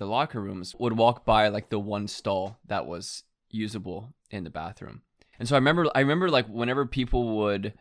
the 0.00 0.06
locker 0.06 0.40
rooms 0.40 0.74
would 0.78 0.96
walk 0.96 1.26
by 1.26 1.48
like 1.48 1.68
the 1.68 1.78
one 1.78 2.08
stall 2.08 2.56
that 2.66 2.86
was 2.86 3.22
usable 3.50 4.14
in 4.30 4.44
the 4.44 4.50
bathroom. 4.50 5.02
And 5.38 5.46
so 5.46 5.54
I 5.54 5.58
remember 5.58 5.90
I 5.94 6.00
remember 6.00 6.30
like 6.30 6.46
whenever 6.48 6.86
people 6.86 7.36
would 7.36 7.74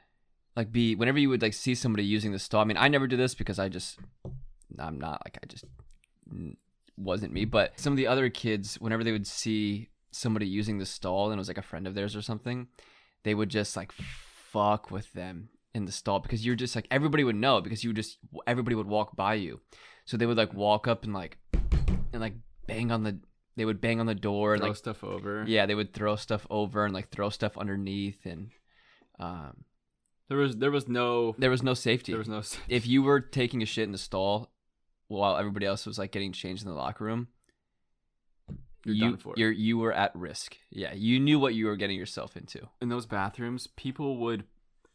like 0.54 0.70
be 0.70 0.96
whenever 0.96 1.18
you 1.18 1.30
would 1.30 1.42
like 1.42 1.54
see 1.54 1.74
somebody 1.74 2.04
using 2.04 2.34
the 2.34 2.40
stall. 2.40 2.60
I 2.60 2.66
mean, 2.66 2.76
I 2.76 2.90
never 2.90 3.08
do 3.08 3.16
this 3.16 3.36
because 3.36 3.58
I 3.58 3.70
just 3.70 4.00
I'm 4.78 5.00
not 5.00 5.22
like 5.26 5.40
I 5.42 5.48
just 5.48 5.64
wasn't 6.98 7.32
me, 7.32 7.46
but 7.46 7.80
some 7.80 7.94
of 7.94 7.98
the 7.98 8.08
other 8.08 8.30
kids 8.30 8.76
whenever 8.82 9.06
they 9.06 9.14
would 9.14 9.26
see 9.26 9.88
somebody 10.12 10.46
using 10.46 10.78
the 10.78 10.86
stall 10.86 11.32
and 11.32 11.38
it 11.38 11.40
was 11.40 11.48
like 11.48 11.58
a 11.58 11.62
friend 11.62 11.88
of 11.88 11.96
theirs 11.96 12.18
or 12.18 12.22
something, 12.22 12.68
they 13.24 13.34
would 13.34 13.50
just 13.50 13.78
like 13.78 13.94
fuck 13.94 14.92
with 14.92 15.14
them 15.14 15.48
in 15.74 15.86
the 15.86 15.92
stall 15.94 16.20
because 16.20 16.46
you're 16.46 16.56
just 16.56 16.76
like 16.76 16.88
everybody 16.92 17.24
would 17.24 17.38
know 17.38 17.62
because 17.62 17.82
you 17.82 17.94
just 17.94 18.18
everybody 18.46 18.76
would 18.76 18.88
walk 18.88 19.16
by 19.16 19.36
you. 19.36 19.62
So 20.04 20.18
they 20.18 20.26
would 20.26 20.38
like 20.38 20.54
walk 20.54 20.86
up 20.86 21.06
and 21.06 21.14
like 21.14 21.38
and 22.13 22.22
like 22.22 22.34
bang 22.68 22.92
on 22.92 23.04
the 23.04 23.20
they 23.56 23.66
would 23.66 23.82
bang 23.82 24.00
on 24.00 24.06
the 24.06 24.16
door 24.16 24.54
and 24.54 24.62
Throw 24.62 24.70
like 24.70 24.78
stuff 24.78 25.04
over. 25.04 25.44
yeah, 25.48 25.66
they 25.66 25.75
would 25.75 25.94
throw 25.94 26.16
stuff 26.16 26.48
over 26.50 26.86
and 26.86 26.94
like 26.94 27.10
throw 27.10 27.30
stuff 27.30 27.58
underneath 27.58 28.25
and 28.25 28.51
um 29.20 29.63
There 30.30 30.38
was 30.38 30.56
there 30.58 30.72
was 30.72 30.88
no 30.88 31.36
there 31.38 31.50
was 31.50 31.63
no 31.63 31.74
safety. 31.74 32.12
there 32.13 32.20
was 32.20 32.28
no. 32.30 32.42
if 32.70 32.88
you 32.88 33.04
were 33.04 33.20
taking 33.20 33.62
a 33.62 33.66
shit 33.66 33.84
in 33.84 33.92
the 33.92 33.98
stall 33.98 34.51
while 35.08 35.38
everybody 35.38 35.66
else 35.66 35.86
was 35.86 35.98
like 35.98 36.12
getting 36.12 36.32
changed 36.32 36.63
in 36.63 36.70
the 36.70 36.75
locker 36.75 37.04
room, 37.04 37.28
You're 38.86 38.96
you 38.96 39.01
done 39.10 39.18
for. 39.18 39.34
you're 39.38 39.51
you 39.51 39.78
were 39.78 39.92
at 39.92 40.16
risk. 40.16 40.56
Yeah, 40.70 40.94
you 40.94 41.20
knew 41.20 41.39
what 41.39 41.54
you 41.56 41.66
were 41.66 41.75
getting 41.75 41.98
yourself 41.98 42.38
into. 42.38 42.70
in 42.82 42.89
those 42.89 43.06
bathrooms, 43.08 43.68
people 43.68 44.18
would 44.20 44.44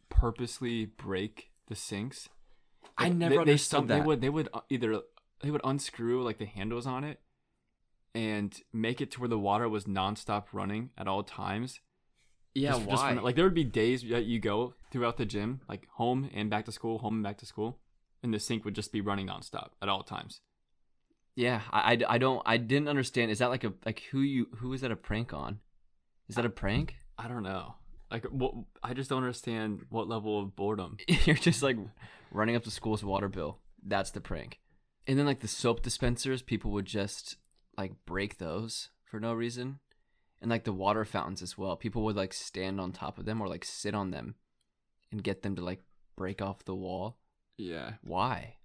purposely 0.09 0.87
break 0.87 1.51
the 1.69 1.75
sinks. 1.75 2.29
I 2.97 3.09
never 3.09 3.31
they, 3.31 3.35
they, 3.37 3.41
understood 3.41 3.89
They 3.89 3.95
that. 3.99 4.07
would 4.07 4.21
they 4.21 4.29
would 4.31 4.49
uh, 4.55 4.61
either 4.71 5.01
they 5.45 5.51
would 5.51 5.61
unscrew 5.65 6.23
like 6.25 6.39
the 6.39 6.47
handles 6.47 6.87
on 6.87 7.05
it, 7.05 7.21
and 8.15 8.61
make 8.73 9.01
it 9.01 9.11
to 9.13 9.21
where 9.21 9.29
the 9.29 9.39
water 9.39 9.69
was 9.69 9.85
nonstop 9.85 10.45
running 10.53 10.91
at 10.97 11.07
all 11.09 11.23
times. 11.23 11.81
Yeah, 12.55 12.73
Just- 12.73 12.87
why? 12.87 13.13
just 13.15 13.25
like 13.25 13.35
there 13.37 13.45
would 13.45 13.55
be 13.55 13.65
days 13.65 14.03
that 14.11 14.25
you 14.25 14.39
go 14.39 14.75
throughout 14.93 15.17
the 15.17 15.27
gym, 15.27 15.61
like 15.69 15.89
home 15.95 16.31
and 16.35 16.49
back 16.51 16.65
to 16.67 16.73
school, 16.73 16.99
home 16.99 17.15
and 17.15 17.23
back 17.23 17.39
to 17.39 17.47
school, 17.47 17.81
and 18.23 18.33
the 18.33 18.39
sink 18.39 18.65
would 18.65 18.75
just 18.75 18.93
be 18.93 19.01
running 19.01 19.27
nonstop 19.27 19.71
at 19.83 19.89
all 19.89 20.03
times. 20.03 20.41
yeah, 21.37 21.63
I, 21.73 21.95
I, 21.95 22.15
I 22.15 22.19
don't 22.19 22.43
I 22.47 22.57
didn't 22.59 22.89
understand. 22.89 23.31
Is 23.33 23.39
that 23.41 23.51
like 23.51 23.65
a 23.65 23.73
like 23.85 24.03
who 24.13 24.21
you 24.21 24.47
who 24.59 24.73
is 24.73 24.83
that 24.83 24.93
a 24.93 24.97
prank 24.97 25.33
on? 25.33 25.59
Is 26.29 26.37
that 26.37 26.45
a 26.47 26.51
prank? 26.51 26.95
I 27.19 27.29
don't 27.29 27.43
know. 27.43 27.75
Like, 28.11 28.25
what, 28.27 28.55
I 28.83 28.95
just 28.95 29.11
don't 29.11 29.19
understand 29.19 29.87
what 29.89 30.09
level 30.09 30.41
of 30.41 30.55
boredom. 30.55 30.97
You're 31.25 31.35
just 31.37 31.63
like 31.63 31.77
running 32.31 32.55
up 32.55 32.63
the 32.63 32.71
school's 32.71 33.03
water 33.05 33.29
bill. 33.29 33.59
That's 33.85 34.11
the 34.13 34.21
prank. 34.21 34.61
And 35.07 35.19
then 35.19 35.27
like 35.27 35.41
the 35.41 35.49
soap 35.49 35.83
dispensers, 35.83 36.43
people 36.43 36.71
would 36.73 36.87
just 36.87 37.37
like 37.77 37.93
break 38.07 38.39
those 38.39 38.89
for 39.05 39.21
no 39.21 39.33
reason. 39.35 39.81
And 40.41 40.51
like 40.51 40.65
the 40.65 40.73
water 40.73 41.05
fountains 41.05 41.43
as 41.43 41.57
well. 41.59 41.77
People 41.77 42.03
would 42.05 42.17
like 42.17 42.33
stand 42.33 42.81
on 42.81 42.93
top 42.93 43.19
of 43.19 43.25
them 43.25 43.41
or 43.41 43.49
like 43.49 43.65
sit 43.65 43.95
on 43.95 44.11
them 44.11 44.35
and 45.11 45.23
get 45.23 45.43
them 45.43 45.57
to 45.57 45.63
like 45.65 45.81
break 46.17 46.41
off 46.43 46.65
the 46.65 46.75
wall. 46.75 47.19
Yeah. 47.57 47.93
Why? 48.03 48.57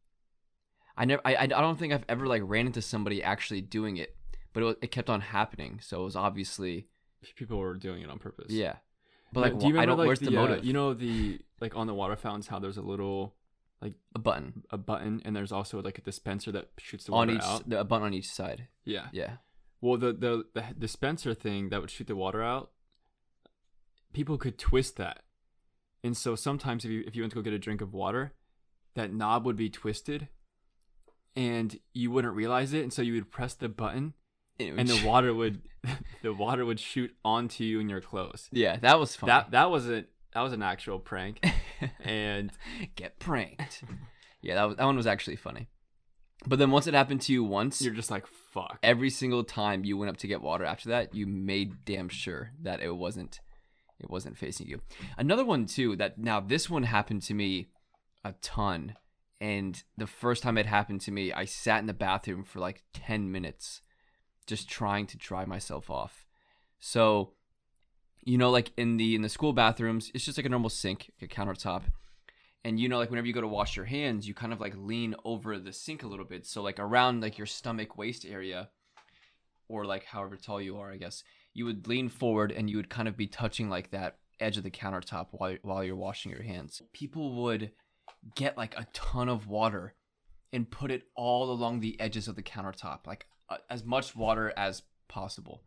I 0.98 1.05
never 1.05 1.22
I 1.25 1.36
I 1.38 1.48
don't 1.48 1.79
think 1.79 1.93
I've 1.93 2.03
ever 2.10 2.27
like 2.27 2.41
ran 2.46 2.67
into 2.67 2.81
somebody 2.81 3.24
actually 3.24 3.62
doing 3.62 3.98
it, 3.98 4.15
but 4.53 4.63
it, 4.63 4.77
it 4.81 4.91
kept 4.91 5.10
on 5.10 5.22
happening. 5.22 5.79
So 5.81 6.01
it 6.01 6.05
was 6.05 6.15
obviously 6.15 6.88
People 7.36 7.58
were 7.60 7.75
doing 7.75 8.01
it 8.01 8.10
on 8.10 8.17
purpose. 8.19 8.51
yeah. 8.51 8.75
But 9.34 9.41
Like, 9.41 9.60
do 9.60 9.67
you 9.67 9.74
wh- 9.75 9.77
I 9.77 9.81
remember 9.81 9.86
don't 9.91 9.98
like 10.00 10.08
where's 10.08 10.19
the, 10.19 10.29
the, 10.31 10.38
uh, 10.38 10.41
motive? 10.48 10.65
you 10.65 10.74
know 10.74 10.93
the 10.93 11.39
like 11.62 11.75
on 11.75 11.88
the 11.88 11.93
water 11.93 12.15
fountains 12.15 12.48
how 12.48 12.60
there's 12.60 12.77
a 12.77 12.81
little 12.81 13.36
a 14.15 14.19
button 14.19 14.63
a 14.69 14.77
button 14.77 15.21
and 15.24 15.36
there's 15.36 15.51
also 15.51 15.81
like 15.81 15.98
a 15.98 16.01
dispenser 16.01 16.51
that 16.51 16.69
shoots 16.77 17.05
the 17.05 17.13
on 17.13 17.27
water 17.27 17.38
each 17.38 17.43
out. 17.43 17.74
a 17.74 17.83
button 17.83 18.05
on 18.05 18.13
each 18.13 18.27
side. 18.27 18.67
Yeah. 18.83 19.07
Yeah. 19.12 19.38
Well, 19.81 19.98
the, 19.98 20.12
the 20.13 20.43
the 20.53 20.65
dispenser 20.77 21.33
thing 21.33 21.69
that 21.69 21.79
would 21.79 21.89
shoot 21.89 22.07
the 22.07 22.15
water 22.15 22.43
out, 22.43 22.71
people 24.13 24.38
could 24.38 24.57
twist 24.57 24.98
that, 24.98 25.24
and 26.03 26.17
so 26.17 26.36
sometimes 26.36 26.83
if 26.83 26.91
you 26.91 27.03
if 27.07 27.15
you 27.15 27.21
went 27.21 27.31
to 27.31 27.36
go 27.36 27.41
get 27.41 27.53
a 27.53 27.59
drink 27.59 27.79
of 27.79 27.93
water, 27.93 28.33
that 28.95 29.13
knob 29.13 29.45
would 29.45 29.55
be 29.55 29.69
twisted, 29.69 30.27
and 31.33 31.79
you 31.93 32.12
wouldn't 32.12 32.36
realize 32.36 32.74
it, 32.74 32.83
and 32.83 32.91
so 32.91 33.01
you 33.01 33.13
would 33.13 33.31
press 33.31 33.53
the 33.53 33.69
button, 33.69 34.15
it 34.57 34.74
and 34.77 34.89
the 34.89 35.07
water 35.07 35.33
would 35.33 35.62
the 36.24 36.33
water 36.33 36.65
would 36.65 36.79
shoot 36.79 37.15
onto 37.24 37.63
you 37.63 37.79
and 37.79 37.89
your 37.89 38.01
clothes. 38.01 38.50
Yeah, 38.51 38.75
that 38.77 39.00
was 39.00 39.15
fun. 39.15 39.27
That 39.27 39.51
that 39.51 39.71
was 39.71 39.89
a 39.89 40.03
that 40.33 40.41
was 40.41 40.53
an 40.53 40.62
actual 40.62 41.00
prank, 41.00 41.43
and 42.03 42.51
get 42.95 43.19
pranked. 43.19 43.83
yeah, 44.41 44.55
that 44.55 44.63
was, 44.63 44.75
that 44.77 44.86
one 44.86 44.98
was 44.98 45.07
actually 45.07 45.36
funny. 45.36 45.67
But 46.45 46.59
then 46.59 46.71
once 46.71 46.88
it 46.88 46.93
happened 46.93 47.21
to 47.21 47.33
you 47.33 47.43
once, 47.43 47.81
you're 47.81 47.93
just 47.93 48.12
like 48.12 48.25
fuck. 48.27 48.79
every 48.81 49.09
single 49.09 49.43
time 49.43 49.83
you 49.83 49.98
went 49.98 50.09
up 50.09 50.17
to 50.17 50.27
get 50.27 50.41
water 50.41 50.63
after 50.63 50.89
that, 50.89 51.13
you 51.13 51.27
made 51.27 51.83
damn 51.86 52.09
sure 52.09 52.51
that 52.62 52.81
it 52.81 52.95
wasn't 52.95 53.39
it 54.00 54.09
wasn't 54.09 54.38
facing 54.38 54.67
you. 54.67 54.81
Another 55.17 55.43
one 55.43 55.65
too 55.65 55.98
that 55.98 56.17
now 56.17 56.39
this 56.39 56.69
one 56.69 56.83
happened 56.83 57.24
to 57.24 57.33
me 57.33 57.67
a 58.24 58.33
ton 58.41 58.95
and 59.41 59.81
the 59.98 60.07
first 60.07 60.43
time 60.43 60.57
it 60.57 60.65
happened 60.65 61.01
to 61.01 61.12
me, 61.12 61.31
I 61.31 61.45
sat 61.45 61.79
in 61.79 61.88
the 61.88 61.93
bathroom 61.93 62.43
for 62.43 62.59
like 62.59 62.83
10 62.93 63.31
minutes 63.31 63.81
just 64.48 64.69
trying 64.69 65.07
to 65.07 65.17
dry 65.17 65.45
myself 65.45 65.89
off. 65.89 66.25
So, 66.79 67.33
you 68.24 68.38
know 68.38 68.50
like 68.50 68.72
in 68.78 68.98
the 68.98 69.16
in 69.16 69.22
the 69.22 69.30
school 69.30 69.54
bathrooms, 69.54 70.12
it's 70.14 70.26
just 70.26 70.38
like 70.38 70.46
a 70.46 70.50
normal 70.50 70.70
sink, 70.70 71.12
a 71.22 71.28
countertop. 71.28 71.84
And 72.64 72.80
you 72.80 72.90
know 72.90 72.98
like 72.98 73.10
whenever 73.10 73.28
you 73.28 73.34
go 73.34 73.42
to 73.42 73.48
wash 73.48 73.76
your 73.76 73.86
hands, 73.86 74.28
you 74.28 74.34
kind 74.34 74.54
of 74.54 74.60
like 74.60 74.74
lean 74.78 75.16
over 75.24 75.58
the 75.58 75.74
sink 75.74 76.04
a 76.04 76.08
little 76.08 76.26
bit. 76.26 76.46
So 76.46 76.62
like 76.62 76.80
around 76.80 77.22
like 77.22 77.38
your 77.38 77.48
stomach 77.48 77.98
waist 77.98 78.26
area 78.26 78.70
or 79.70 79.86
like 79.86 80.06
however 80.06 80.36
tall 80.36 80.62
you 80.62 80.78
are, 80.78 80.92
I 80.92 80.98
guess, 80.98 81.24
you 81.54 81.66
would 81.66 81.88
lean 81.88 82.10
forward 82.10 82.52
and 82.52 82.70
you 82.70 82.78
would 82.78 82.90
kind 82.90 83.08
of 83.08 83.16
be 83.16 83.28
touching 83.28 83.70
like 83.70 83.92
that 83.92 84.18
edge 84.40 84.58
of 84.58 84.64
the 84.64 84.72
countertop 84.72 85.28
while 85.32 85.58
while 85.62 85.84
you're 85.84 85.96
washing 85.96 86.32
your 86.32 86.44
hands. 86.44 86.82
People 86.94 87.44
would 87.44 87.72
get 88.36 88.58
like 88.58 88.78
a 88.78 88.88
ton 88.94 89.30
of 89.30 89.48
water 89.48 89.96
and 90.52 90.70
put 90.70 90.92
it 90.92 91.04
all 91.16 91.52
along 91.52 91.80
the 91.80 92.00
edges 92.00 92.28
of 92.28 92.36
the 92.36 92.44
countertop, 92.44 93.06
like 93.06 93.28
uh, 93.50 93.58
as 93.70 93.84
much 93.84 94.16
water 94.16 94.54
as 94.58 94.82
possible. 95.08 95.62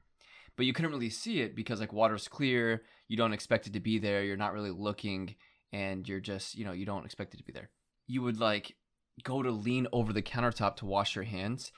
But 0.56 0.66
you 0.66 0.72
couldn't 0.72 0.90
really 0.90 1.10
see 1.10 1.40
it 1.40 1.56
because 1.56 1.80
like 1.80 1.92
water's 1.92 2.28
clear, 2.28 2.82
you 3.08 3.16
don't 3.16 3.32
expect 3.32 3.66
it 3.66 3.72
to 3.72 3.80
be 3.80 3.98
there, 3.98 4.22
you're 4.22 4.36
not 4.36 4.52
really 4.52 4.70
looking 4.70 5.34
and 5.72 6.06
you're 6.06 6.20
just, 6.20 6.54
you 6.54 6.64
know, 6.64 6.72
you 6.72 6.84
don't 6.84 7.04
expect 7.04 7.34
it 7.34 7.38
to 7.38 7.44
be 7.44 7.52
there. 7.52 7.70
You 8.06 8.22
would 8.22 8.38
like 8.38 8.76
go 9.22 9.42
to 9.42 9.50
lean 9.50 9.86
over 9.92 10.12
the 10.12 10.22
countertop 10.22 10.76
to 10.76 10.86
wash 10.86 11.14
your 11.14 11.24
hands 11.24 11.72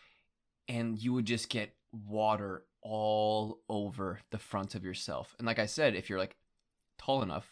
and 0.69 0.99
you 0.99 1.13
would 1.13 1.27
just 1.27 1.49
get 1.49 1.75
water 1.93 2.65
all 2.83 3.61
over 3.69 4.21
the 4.31 4.39
front 4.39 4.75
of 4.75 4.85
yourself. 4.85 5.35
And 5.39 5.47
like 5.47 5.59
I 5.59 5.67
said, 5.67 5.95
if 5.95 6.09
you're 6.09 6.19
like 6.19 6.37
tall 6.99 7.23
enough, 7.23 7.51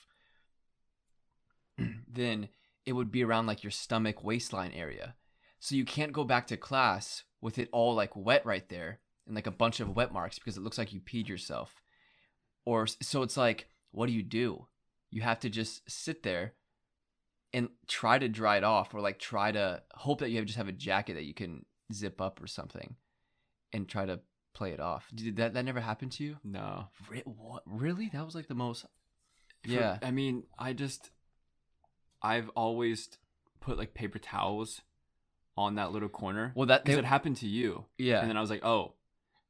then 2.08 2.48
it 2.84 2.92
would 2.92 3.10
be 3.10 3.24
around 3.24 3.46
like 3.46 3.62
your 3.62 3.70
stomach 3.70 4.24
waistline 4.24 4.72
area. 4.72 5.14
So 5.60 5.76
you 5.76 5.84
can't 5.84 6.12
go 6.12 6.24
back 6.24 6.48
to 6.48 6.56
class 6.56 7.24
with 7.40 7.58
it 7.58 7.68
all 7.72 7.94
like 7.94 8.16
wet 8.16 8.44
right 8.44 8.68
there 8.68 9.00
and 9.26 9.34
like 9.34 9.46
a 9.46 9.50
bunch 9.52 9.80
of 9.80 9.94
wet 9.96 10.12
marks 10.12 10.38
because 10.38 10.56
it 10.56 10.62
looks 10.62 10.78
like 10.78 10.92
you 10.92 11.00
peed 11.00 11.28
yourself. 11.28 11.74
Or 12.64 12.86
so 12.86 13.22
it's 13.22 13.36
like, 13.36 13.66
what 13.90 14.06
do 14.06 14.12
you 14.12 14.22
do? 14.22 14.66
You 15.10 15.22
have 15.22 15.40
to 15.40 15.50
just 15.50 15.88
sit 15.90 16.22
there 16.22 16.54
and 17.52 17.68
try 17.86 18.18
to 18.18 18.28
dry 18.28 18.56
it 18.56 18.64
off 18.64 18.94
or 18.94 19.00
like 19.00 19.18
try 19.18 19.52
to 19.52 19.82
hope 19.94 20.20
that 20.20 20.30
you 20.30 20.36
have 20.38 20.46
just 20.46 20.56
have 20.56 20.68
a 20.68 20.72
jacket 20.72 21.14
that 21.14 21.24
you 21.24 21.34
can 21.34 21.64
zip 21.92 22.20
up 22.20 22.42
or 22.42 22.46
something 22.46 22.96
and 23.72 23.88
try 23.88 24.06
to 24.06 24.20
play 24.54 24.70
it 24.72 24.80
off. 24.80 25.08
Did 25.14 25.36
that 25.36 25.54
that 25.54 25.64
never 25.64 25.80
happened 25.80 26.12
to 26.12 26.24
you? 26.24 26.36
No. 26.44 26.86
Re- 27.10 27.22
what? 27.26 27.62
Really? 27.66 28.08
That 28.12 28.24
was 28.24 28.34
like 28.34 28.48
the 28.48 28.54
most 28.54 28.82
For- 28.82 29.70
Yeah. 29.70 29.98
I 30.02 30.10
mean, 30.12 30.44
I 30.58 30.72
just 30.72 31.10
I've 32.22 32.48
always 32.50 33.08
put 33.60 33.76
like 33.78 33.94
paper 33.94 34.18
towels 34.18 34.80
on 35.56 35.74
that 35.74 35.92
little 35.92 36.08
corner. 36.08 36.52
Well, 36.54 36.66
that 36.66 36.84
because 36.84 36.98
it 36.98 37.04
happened 37.04 37.36
to 37.38 37.46
you. 37.48 37.84
yeah. 37.98 38.20
And 38.20 38.30
then 38.30 38.36
I 38.36 38.40
was 38.40 38.48
like, 38.50 38.64
oh, 38.64 38.94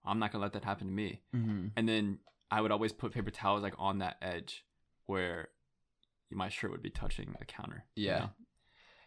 I'm 0.04 0.18
not 0.18 0.32
gonna 0.32 0.42
let 0.42 0.52
that 0.54 0.64
happen 0.64 0.86
to 0.88 0.92
me. 0.92 1.22
mm-hmm. 1.34 1.68
And 1.76 1.88
then 1.88 2.18
I 2.50 2.60
would 2.60 2.72
always 2.72 2.92
put 2.92 3.12
paper 3.12 3.30
towels 3.30 3.62
like 3.62 3.74
on 3.78 3.98
that 3.98 4.16
edge 4.20 4.64
where 5.06 5.48
my 6.30 6.48
shirt 6.48 6.70
would 6.70 6.82
be 6.82 6.90
touching 6.90 7.34
the 7.38 7.44
counter. 7.44 7.84
you 7.94 8.06
Yeah. 8.06 8.18
know? 8.18 8.30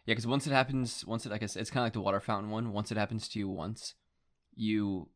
Yeah, 0.06 0.12
because 0.14 0.26
once 0.26 0.46
it 0.46 0.52
happens, 0.52 1.04
once 1.04 1.26
it 1.26 1.30
like 1.32 1.42
I 1.42 1.46
said, 1.46 1.60
it's 1.60 1.70
kind 1.70 1.82
of 1.82 1.86
like 1.86 1.92
the 1.94 2.00
water 2.00 2.20
fountain 2.20 2.50
one. 2.50 2.72
Once 2.72 2.92
it 2.92 2.96
happens 2.98 3.28
to 3.30 3.38
you 3.40 3.48
once, 3.48 3.94
you 4.54 5.08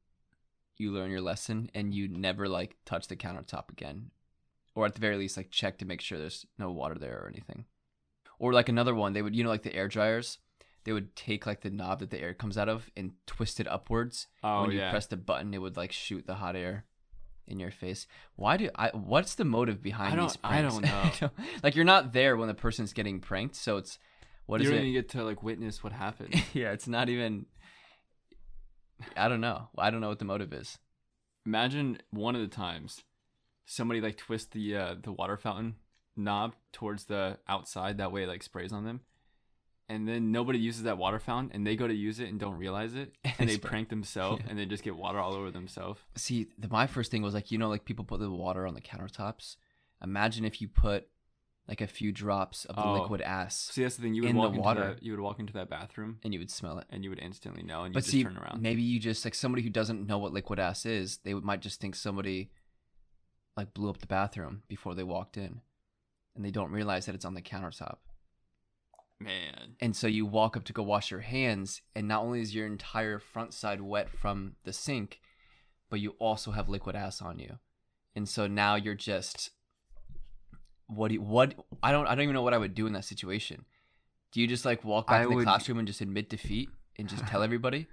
you 0.77 0.91
learn 0.91 1.11
your 1.11 1.21
lesson 1.21 1.71
and 1.75 1.95
you 1.95 2.09
never 2.09 2.49
like 2.49 2.77
touch 2.87 3.07
the 3.07 3.15
countertop 3.17 3.71
again, 3.71 4.11
or 4.75 4.87
at 4.87 4.95
the 4.95 5.01
very 5.01 5.17
least 5.17 5.37
like 5.37 5.51
check 5.51 5.79
to 5.79 5.85
make 5.85 6.01
sure 6.01 6.19
there's 6.19 6.45
no 6.59 6.71
water 6.73 6.97
there 6.97 7.19
or 7.23 7.29
anything. 7.29 7.67
Or 8.39 8.53
like 8.53 8.69
another 8.69 8.95
one, 8.95 9.13
they 9.13 9.23
would 9.23 9.37
you 9.37 9.45
know 9.45 9.51
like 9.51 9.63
the 9.63 9.75
air 9.75 9.87
dryers, 9.89 10.39
they 10.85 10.93
would 10.93 11.15
take 11.15 11.47
like 11.47 11.61
the 11.61 11.71
knob 11.71 12.01
that 12.01 12.11
the 12.11 12.21
air 12.21 12.35
comes 12.35 12.57
out 12.59 12.69
of 12.69 12.91
and 12.97 13.13
twist 13.27 13.61
it 13.61 13.69
upwards. 13.69 14.27
Oh 14.43 14.63
when 14.63 14.73
you 14.73 14.79
yeah. 14.79 14.91
press 14.91 15.07
the 15.07 15.17
button, 15.17 15.53
it 15.55 15.59
would 15.59 15.77
like 15.77 15.93
shoot 15.93 16.27
the 16.27 16.35
hot 16.37 16.57
air 16.57 16.85
in 17.47 17.59
your 17.61 17.71
face. 17.71 18.07
Why 18.37 18.57
do 18.57 18.71
I? 18.77 18.89
What's 18.91 19.35
the 19.35 19.45
motive 19.45 19.83
behind 19.83 20.13
I 20.13 20.17
don't- 20.17 20.29
these 20.29 20.39
I 20.43 20.63
don't 20.63 20.83
know. 21.21 21.31
like 21.63 21.75
you're 21.75 21.85
not 21.85 22.13
there 22.13 22.37
when 22.37 22.49
the 22.49 22.55
person's 22.55 22.93
getting 22.93 23.21
pranked, 23.21 23.57
so 23.57 23.77
it's 23.77 23.99
what 24.47 24.61
you 24.61 24.65
is 24.65 24.71
don't 24.71 24.79
it? 24.79 24.83
even 24.83 24.93
get 24.95 25.09
to 25.11 25.25
like 25.25 25.43
witness 25.43 25.83
what 25.85 25.93
happened. 25.93 26.35
yeah, 26.55 26.73
it's 26.73 26.89
not 26.89 27.09
even. 27.09 27.47
I 29.17 29.29
don't 29.29 29.41
know. 29.41 29.69
I 29.79 29.91
don't 29.91 30.01
know 30.01 30.09
what 30.09 30.19
the 30.19 30.25
motive 30.25 30.53
is. 30.53 30.79
Imagine 31.47 31.99
one 32.11 32.35
of 32.37 32.43
the 32.43 32.49
times 32.55 33.03
somebody 33.65 34.01
like 34.01 34.17
twist 34.17 34.53
the 34.53 34.77
uh, 34.77 34.95
the 35.03 35.13
water 35.13 35.37
fountain 35.37 35.77
knob 36.17 36.55
towards 36.73 37.05
the 37.05 37.39
outside 37.49 37.99
that 37.99 38.13
way 38.13 38.25
it 38.25 38.29
like 38.29 38.43
sprays 38.43 38.73
on 38.73 38.85
them. 38.85 39.01
And 39.91 40.07
then 40.09 40.31
nobody 40.31 40.59
uses 40.59 40.85
that 40.85 40.99
water 40.99 41.19
fountain 41.19 41.51
and 41.53 41.67
they 41.67 41.75
go 41.77 41.87
to 41.89 41.93
use 41.95 42.21
it 42.21 42.29
and 42.29 42.39
don't 42.39 42.57
realize 42.57 42.95
it 42.95 43.13
and 43.39 43.49
they 43.51 43.59
prank 43.59 43.89
themselves 43.89 44.41
Yeah. 44.45 44.51
and 44.51 44.59
they 44.59 44.65
just 44.67 44.85
get 44.85 44.97
water 44.97 45.19
all 45.19 45.35
over 45.35 45.51
themselves. 45.51 46.01
See, 46.17 46.47
the, 46.57 46.69
my 46.69 46.87
first 46.87 47.11
thing 47.11 47.23
was 47.23 47.35
like 47.35 47.51
you 47.51 47.59
know 47.59 47.69
like 47.69 47.85
people 47.85 48.05
put 48.05 48.21
the 48.21 48.31
water 48.31 48.67
on 48.67 48.75
the 48.75 48.81
countertops. 48.81 49.57
Imagine 50.03 50.45
if 50.45 50.61
you 50.63 50.69
put 50.69 51.09
like 51.69 51.81
a 51.81 51.87
few 51.87 52.11
drops 52.13 52.65
of 52.67 52.77
the 52.77 52.83
Oh. 52.85 53.01
liquid 53.03 53.21
ass 53.21 53.57
See 53.73 53.83
that's 53.83 53.97
the 53.97 54.03
thing, 54.03 54.15
you 54.15 54.23
would 54.23 54.31
In 54.31 54.37
the 54.37 54.41
walk 54.43 54.51
into 54.51 54.61
water. 54.63 54.81
that 54.95 55.03
you 55.03 55.13
would 55.13 55.21
walk 55.21 55.39
into 55.41 55.53
that 55.55 55.69
bathroom 55.69 56.19
and 56.25 56.33
you 56.33 56.39
would 56.41 56.51
smell 56.51 56.79
it. 56.79 56.87
and 56.91 57.03
you 57.05 57.11
would 57.11 57.19
instantly 57.21 57.63
know 57.63 57.83
and 57.85 57.95
you 57.95 58.01
just 58.01 58.11
see, 58.13 58.23
turn 58.25 58.37
around. 58.39 58.63
maybe 58.63 58.83
you 58.83 58.99
just 59.01 59.25
like 59.25 59.35
somebody 59.35 59.63
who 59.63 59.71
doesn't 59.71 60.07
know 60.07 60.19
what 60.19 60.33
liquid 60.33 60.59
ass 60.61 60.87
is, 60.87 61.19
they 61.25 61.35
might 61.35 61.61
just 61.61 61.81
think 61.81 61.95
somebody 61.97 62.51
like 63.57 63.75
blew 63.75 63.91
up 63.91 63.99
the 63.99 64.07
bathroom 64.07 64.63
before 64.69 64.95
they 64.95 65.03
walked 65.03 65.37
in, 65.37 65.61
and 66.37 66.45
they 66.45 66.51
don't 66.53 66.71
realize 66.71 67.07
that 67.07 67.15
it's 67.17 67.25
on 67.25 67.35
the 67.35 67.43
countertop. 67.43 67.97
Man. 69.21 69.77
And 69.81 69.95
so 69.95 70.07
you 70.07 70.25
walk 70.25 70.57
up 70.57 70.65
to 70.65 70.73
go 70.73 70.83
wash 70.83 71.11
your 71.11 71.21
hands, 71.21 71.83
and 71.95 72.09
not 72.09 72.23
only 72.23 72.41
is 72.41 72.55
your 72.55 72.67
entire 72.67 73.19
front 73.19 73.53
side 73.53 73.81
wet 73.83 74.09
from 74.11 74.55
the 74.65 74.73
sink, 74.73 75.21
but 75.91 76.01
you 76.01 76.15
also 76.19 76.53
have 76.53 76.69
liquid 76.69 76.97
ass 76.97 77.21
on 77.21 77.39
you. 77.39 77.59
And 78.17 78.29
so 78.29 78.47
now 78.47 78.75
you're 78.77 78.95
just 78.95 79.51
what 80.87 81.09
do 81.09 81.15
you, 81.15 81.21
what 81.23 81.55
I 81.83 81.93
don't 81.93 82.07
I 82.07 82.15
don't 82.15 82.23
even 82.25 82.35
know 82.35 82.43
what 82.43 82.55
I 82.55 82.59
would 82.59 82.75
do 82.75 82.87
in 82.87 82.93
that 82.95 83.05
situation. 83.05 83.65
Do 84.33 84.41
you 84.41 84.47
just 84.47 84.65
like 84.65 84.85
walk 84.85 85.07
back 85.09 85.21
I 85.21 85.23
to 85.25 85.29
the 85.29 85.35
would- 85.37 85.45
classroom 85.45 85.79
and 85.79 85.87
just 85.87 86.01
admit 86.01 86.29
defeat 86.31 86.71
and 86.99 87.09
just 87.09 87.27
tell 87.27 87.43
everybody? 87.49 87.87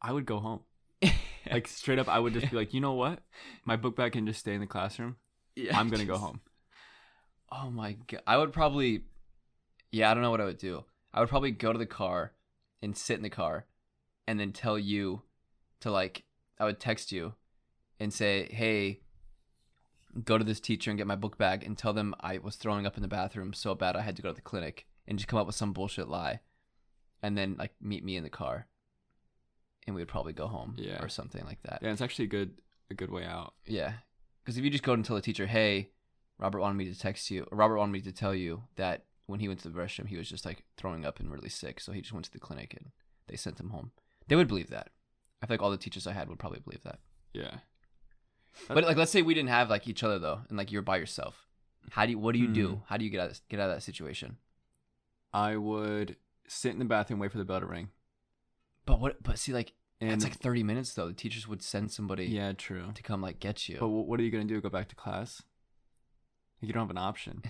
I 0.00 0.12
would 0.12 0.26
go 0.26 0.38
home. 0.40 0.60
Like 1.50 1.66
straight 1.66 1.98
up, 1.98 2.08
I 2.08 2.18
would 2.18 2.34
just 2.34 2.50
be 2.50 2.56
like, 2.58 2.74
you 2.74 2.80
know 2.82 2.92
what? 2.92 3.20
My 3.64 3.76
book 3.76 3.96
bag 3.96 4.12
can 4.12 4.26
just 4.26 4.40
stay 4.40 4.52
in 4.52 4.60
the 4.60 4.66
classroom. 4.66 5.16
Yeah, 5.56 5.78
I'm 5.78 5.88
gonna 5.88 6.04
go 6.04 6.18
home. 6.18 6.42
Oh 7.50 7.70
my 7.70 7.96
god. 8.06 8.20
I 8.26 8.36
would 8.36 8.52
probably 8.52 9.04
Yeah, 9.90 10.10
I 10.10 10.14
don't 10.14 10.22
know 10.22 10.30
what 10.30 10.40
I 10.40 10.44
would 10.44 10.58
do. 10.58 10.84
I 11.12 11.20
would 11.20 11.28
probably 11.28 11.50
go 11.50 11.72
to 11.72 11.78
the 11.78 11.86
car 11.86 12.32
and 12.82 12.96
sit 12.96 13.16
in 13.16 13.22
the 13.22 13.30
car 13.30 13.66
and 14.26 14.38
then 14.38 14.52
tell 14.52 14.78
you 14.78 15.22
to 15.80 15.90
like 15.90 16.24
I 16.58 16.64
would 16.64 16.80
text 16.80 17.12
you 17.12 17.34
and 18.00 18.12
say, 18.12 18.48
"Hey, 18.52 19.00
go 20.24 20.38
to 20.38 20.44
this 20.44 20.60
teacher 20.60 20.90
and 20.90 20.98
get 20.98 21.06
my 21.06 21.16
book 21.16 21.38
bag 21.38 21.64
and 21.64 21.76
tell 21.76 21.92
them 21.92 22.14
I 22.20 22.38
was 22.38 22.56
throwing 22.56 22.86
up 22.86 22.96
in 22.96 23.02
the 23.02 23.08
bathroom 23.08 23.52
so 23.52 23.74
bad 23.74 23.96
I 23.96 24.02
had 24.02 24.16
to 24.16 24.22
go 24.22 24.28
to 24.30 24.34
the 24.34 24.40
clinic." 24.40 24.86
And 25.06 25.18
just 25.18 25.28
come 25.28 25.38
up 25.38 25.46
with 25.46 25.56
some 25.56 25.72
bullshit 25.72 26.08
lie. 26.08 26.40
And 27.22 27.36
then 27.36 27.56
like 27.58 27.72
meet 27.80 28.04
me 28.04 28.16
in 28.16 28.22
the 28.24 28.28
car. 28.30 28.66
And 29.86 29.96
we 29.96 30.02
would 30.02 30.08
probably 30.08 30.34
go 30.34 30.46
home 30.48 30.74
Yeah. 30.76 31.02
or 31.02 31.08
something 31.08 31.44
like 31.46 31.62
that. 31.62 31.78
Yeah, 31.82 31.92
it's 31.92 32.02
actually 32.02 32.26
a 32.26 32.28
good 32.28 32.60
a 32.90 32.94
good 32.94 33.10
way 33.10 33.24
out. 33.24 33.54
Yeah. 33.66 33.94
Because 34.44 34.58
if 34.58 34.64
you 34.64 34.70
just 34.70 34.84
go 34.84 34.92
and 34.92 35.04
tell 35.04 35.16
the 35.16 35.22
teacher, 35.22 35.46
hey, 35.46 35.90
Robert 36.38 36.60
wanted 36.60 36.76
me 36.76 36.84
to 36.92 36.98
text 36.98 37.30
you, 37.30 37.46
Robert 37.50 37.78
wanted 37.78 37.92
me 37.92 38.00
to 38.02 38.12
tell 38.12 38.34
you 38.34 38.64
that 38.76 39.06
when 39.28 39.38
he 39.40 39.46
went 39.46 39.60
to 39.60 39.68
the 39.68 39.78
restroom, 39.78 40.08
he 40.08 40.16
was 40.16 40.28
just 40.28 40.44
like 40.44 40.64
throwing 40.76 41.04
up 41.06 41.20
and 41.20 41.30
really 41.30 41.48
sick. 41.48 41.78
So 41.80 41.92
he 41.92 42.00
just 42.00 42.12
went 42.12 42.24
to 42.24 42.32
the 42.32 42.40
clinic 42.40 42.74
and 42.76 42.90
they 43.28 43.36
sent 43.36 43.60
him 43.60 43.70
home. 43.70 43.92
They 44.26 44.34
would 44.36 44.48
believe 44.48 44.70
that. 44.70 44.88
I 45.40 45.46
feel 45.46 45.54
like 45.54 45.62
all 45.62 45.70
the 45.70 45.76
teachers 45.76 46.06
I 46.06 46.12
had 46.12 46.28
would 46.28 46.38
probably 46.40 46.58
believe 46.60 46.82
that. 46.82 46.98
Yeah. 47.32 47.58
But 48.66 48.82
like, 48.84 48.96
let's 48.96 49.12
say 49.12 49.22
we 49.22 49.34
didn't 49.34 49.50
have 49.50 49.70
like 49.70 49.86
each 49.86 50.02
other 50.02 50.18
though, 50.18 50.40
and 50.48 50.58
like 50.58 50.72
you're 50.72 50.82
by 50.82 50.96
yourself. 50.96 51.46
How 51.90 52.04
do 52.06 52.10
you? 52.12 52.18
What 52.18 52.32
do 52.32 52.40
you 52.40 52.48
Hmm. 52.48 52.52
do? 52.54 52.82
How 52.86 52.96
do 52.96 53.04
you 53.04 53.10
get 53.10 53.20
out? 53.20 53.30
Of, 53.30 53.40
get 53.48 53.60
out 53.60 53.70
of 53.70 53.76
that 53.76 53.82
situation? 53.82 54.38
I 55.32 55.56
would 55.56 56.16
sit 56.48 56.72
in 56.72 56.78
the 56.78 56.84
bathroom, 56.84 57.20
wait 57.20 57.30
for 57.30 57.38
the 57.38 57.44
bell 57.44 57.60
to 57.60 57.66
ring. 57.66 57.90
But 58.86 58.98
what? 59.00 59.22
But 59.22 59.38
see, 59.38 59.52
like 59.52 59.74
And 60.00 60.10
it's 60.12 60.24
like 60.24 60.38
30 60.38 60.62
minutes 60.64 60.94
though. 60.94 61.08
The 61.08 61.12
teachers 61.14 61.46
would 61.46 61.62
send 61.62 61.92
somebody 61.92 62.26
yeah, 62.26 62.52
true. 62.52 62.90
to 62.94 63.02
come 63.02 63.20
like 63.20 63.38
get 63.40 63.68
you. 63.68 63.76
But 63.78 63.88
what 63.88 64.18
are 64.18 64.22
you 64.22 64.30
gonna 64.30 64.44
do? 64.44 64.60
Go 64.60 64.70
back 64.70 64.88
to 64.88 64.96
class? 64.96 65.42
You 66.60 66.72
don't 66.72 66.82
have 66.82 66.90
an 66.90 66.98
option. 66.98 67.42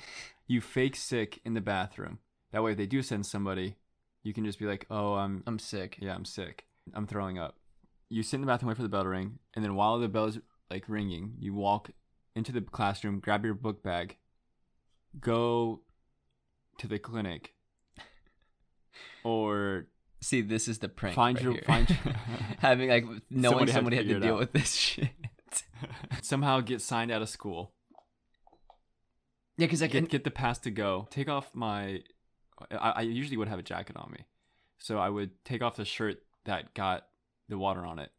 you 0.47 0.61
fake 0.61 0.97
sick 0.97 1.41
in 1.45 1.55
the 1.55 1.61
bathroom. 1.61 2.19
That 2.53 2.63
way, 2.63 2.73
if 2.73 2.77
they 2.79 2.87
do 2.87 3.03
send 3.03 3.27
somebody, 3.27 3.77
you 4.23 4.33
can 4.35 4.45
just 4.45 4.59
be 4.59 4.65
like, 4.67 4.87
"Oh, 4.91 5.15
I'm 5.15 5.43
I'm 5.47 5.59
sick. 5.59 5.97
yeah, 6.01 6.15
I'm 6.15 6.25
sick. 6.25 6.67
I'm 6.95 7.07
throwing 7.07 7.39
up." 7.39 7.57
You 8.11 8.23
sit 8.23 8.37
in 8.37 8.41
the 8.43 8.47
bathroom, 8.47 8.69
wait 8.69 8.77
for 8.77 8.83
the 8.83 8.89
bell 8.89 9.03
to 9.03 9.09
ring, 9.09 9.39
and 9.55 9.65
then 9.65 9.75
while 9.75 9.99
the 9.99 10.09
bell 10.09 10.25
is 10.27 10.39
like 10.71 10.85
ringing, 10.89 11.35
you 11.39 11.55
walk 11.55 11.91
into 12.35 12.53
the 12.53 12.61
classroom, 12.61 13.21
grab 13.21 13.45
your 13.45 13.55
book 13.55 13.83
bag, 13.83 14.17
go 15.21 15.81
to 16.79 16.87
the 16.87 16.99
clinic, 16.99 17.55
or 19.25 19.87
See, 20.21 20.41
this 20.41 20.67
is 20.67 20.79
the 20.81 20.89
prank. 20.89 21.15
Find 21.15 21.37
right 21.37 21.45
your- 21.45 21.53
here. 21.53 21.63
find 21.67 21.89
your- 22.05 22.15
having 22.59 22.89
like 22.89 23.05
knowing 23.31 23.67
Somebody 23.69 23.97
had 23.97 24.07
to 24.09 24.15
had 24.15 24.21
to 24.23 24.27
deal 24.27 24.35
out. 24.35 24.41
with 24.41 24.53
this 24.53 24.75
shit. 24.75 25.11
somehow 26.23 26.61
get 26.61 26.81
signed 26.83 27.11
out 27.13 27.23
of 27.23 27.29
school. 27.29 27.73
Yeah, 29.59 29.67
because 29.67 29.83
like 29.83 29.91
get, 29.91 30.09
get 30.09 30.25
the 30.25 30.31
pass 30.31 30.59
to 30.61 30.71
go. 30.71 31.09
Take 31.11 31.29
off 31.29 31.51
my. 31.53 32.03
I, 32.71 32.91
I 32.91 33.01
usually 33.03 33.37
would 33.37 33.49
have 33.49 33.59
a 33.59 33.63
jacket 33.63 33.97
on 33.97 34.11
me, 34.13 34.25
so 34.79 34.99
I 34.99 35.11
would 35.11 35.31
take 35.45 35.63
off 35.63 35.77
the 35.77 35.85
shirt 35.85 36.23
that 36.45 36.75
got 36.75 37.07
the 37.49 37.59
water 37.59 37.85
on 37.85 37.99
it, 37.99 38.11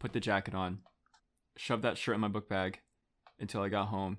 put 0.00 0.12
the 0.12 0.20
jacket 0.20 0.54
on, 0.54 0.80
shove 1.56 1.82
that 1.82 1.96
shirt 1.96 2.16
in 2.16 2.20
my 2.20 2.28
book 2.28 2.48
bag 2.48 2.80
until 3.38 3.62
I 3.62 3.68
got 3.68 3.86
home, 3.86 4.18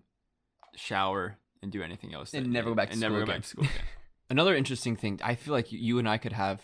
shower, 0.76 1.38
and 1.62 1.72
do 1.74 1.84
anything 1.84 2.14
else. 2.14 2.34
And 2.34 2.46
that 2.46 2.50
never 2.50 2.70
go 2.70 2.76
back 2.76 2.88
to 2.88 2.94
and 2.94 3.02
never 3.02 3.16
school 3.16 3.26
go 3.26 3.32
again. 3.32 3.36
back 3.36 3.44
to 3.44 3.48
school 3.50 3.64
again. 3.66 3.86
another 4.30 4.56
interesting 4.56 4.96
thing. 4.96 5.20
I 5.22 5.36
feel 5.36 5.54
like 5.54 5.74
you 5.74 6.00
and 6.00 6.08
I 6.08 6.18
could 6.18 6.34
have 6.34 6.62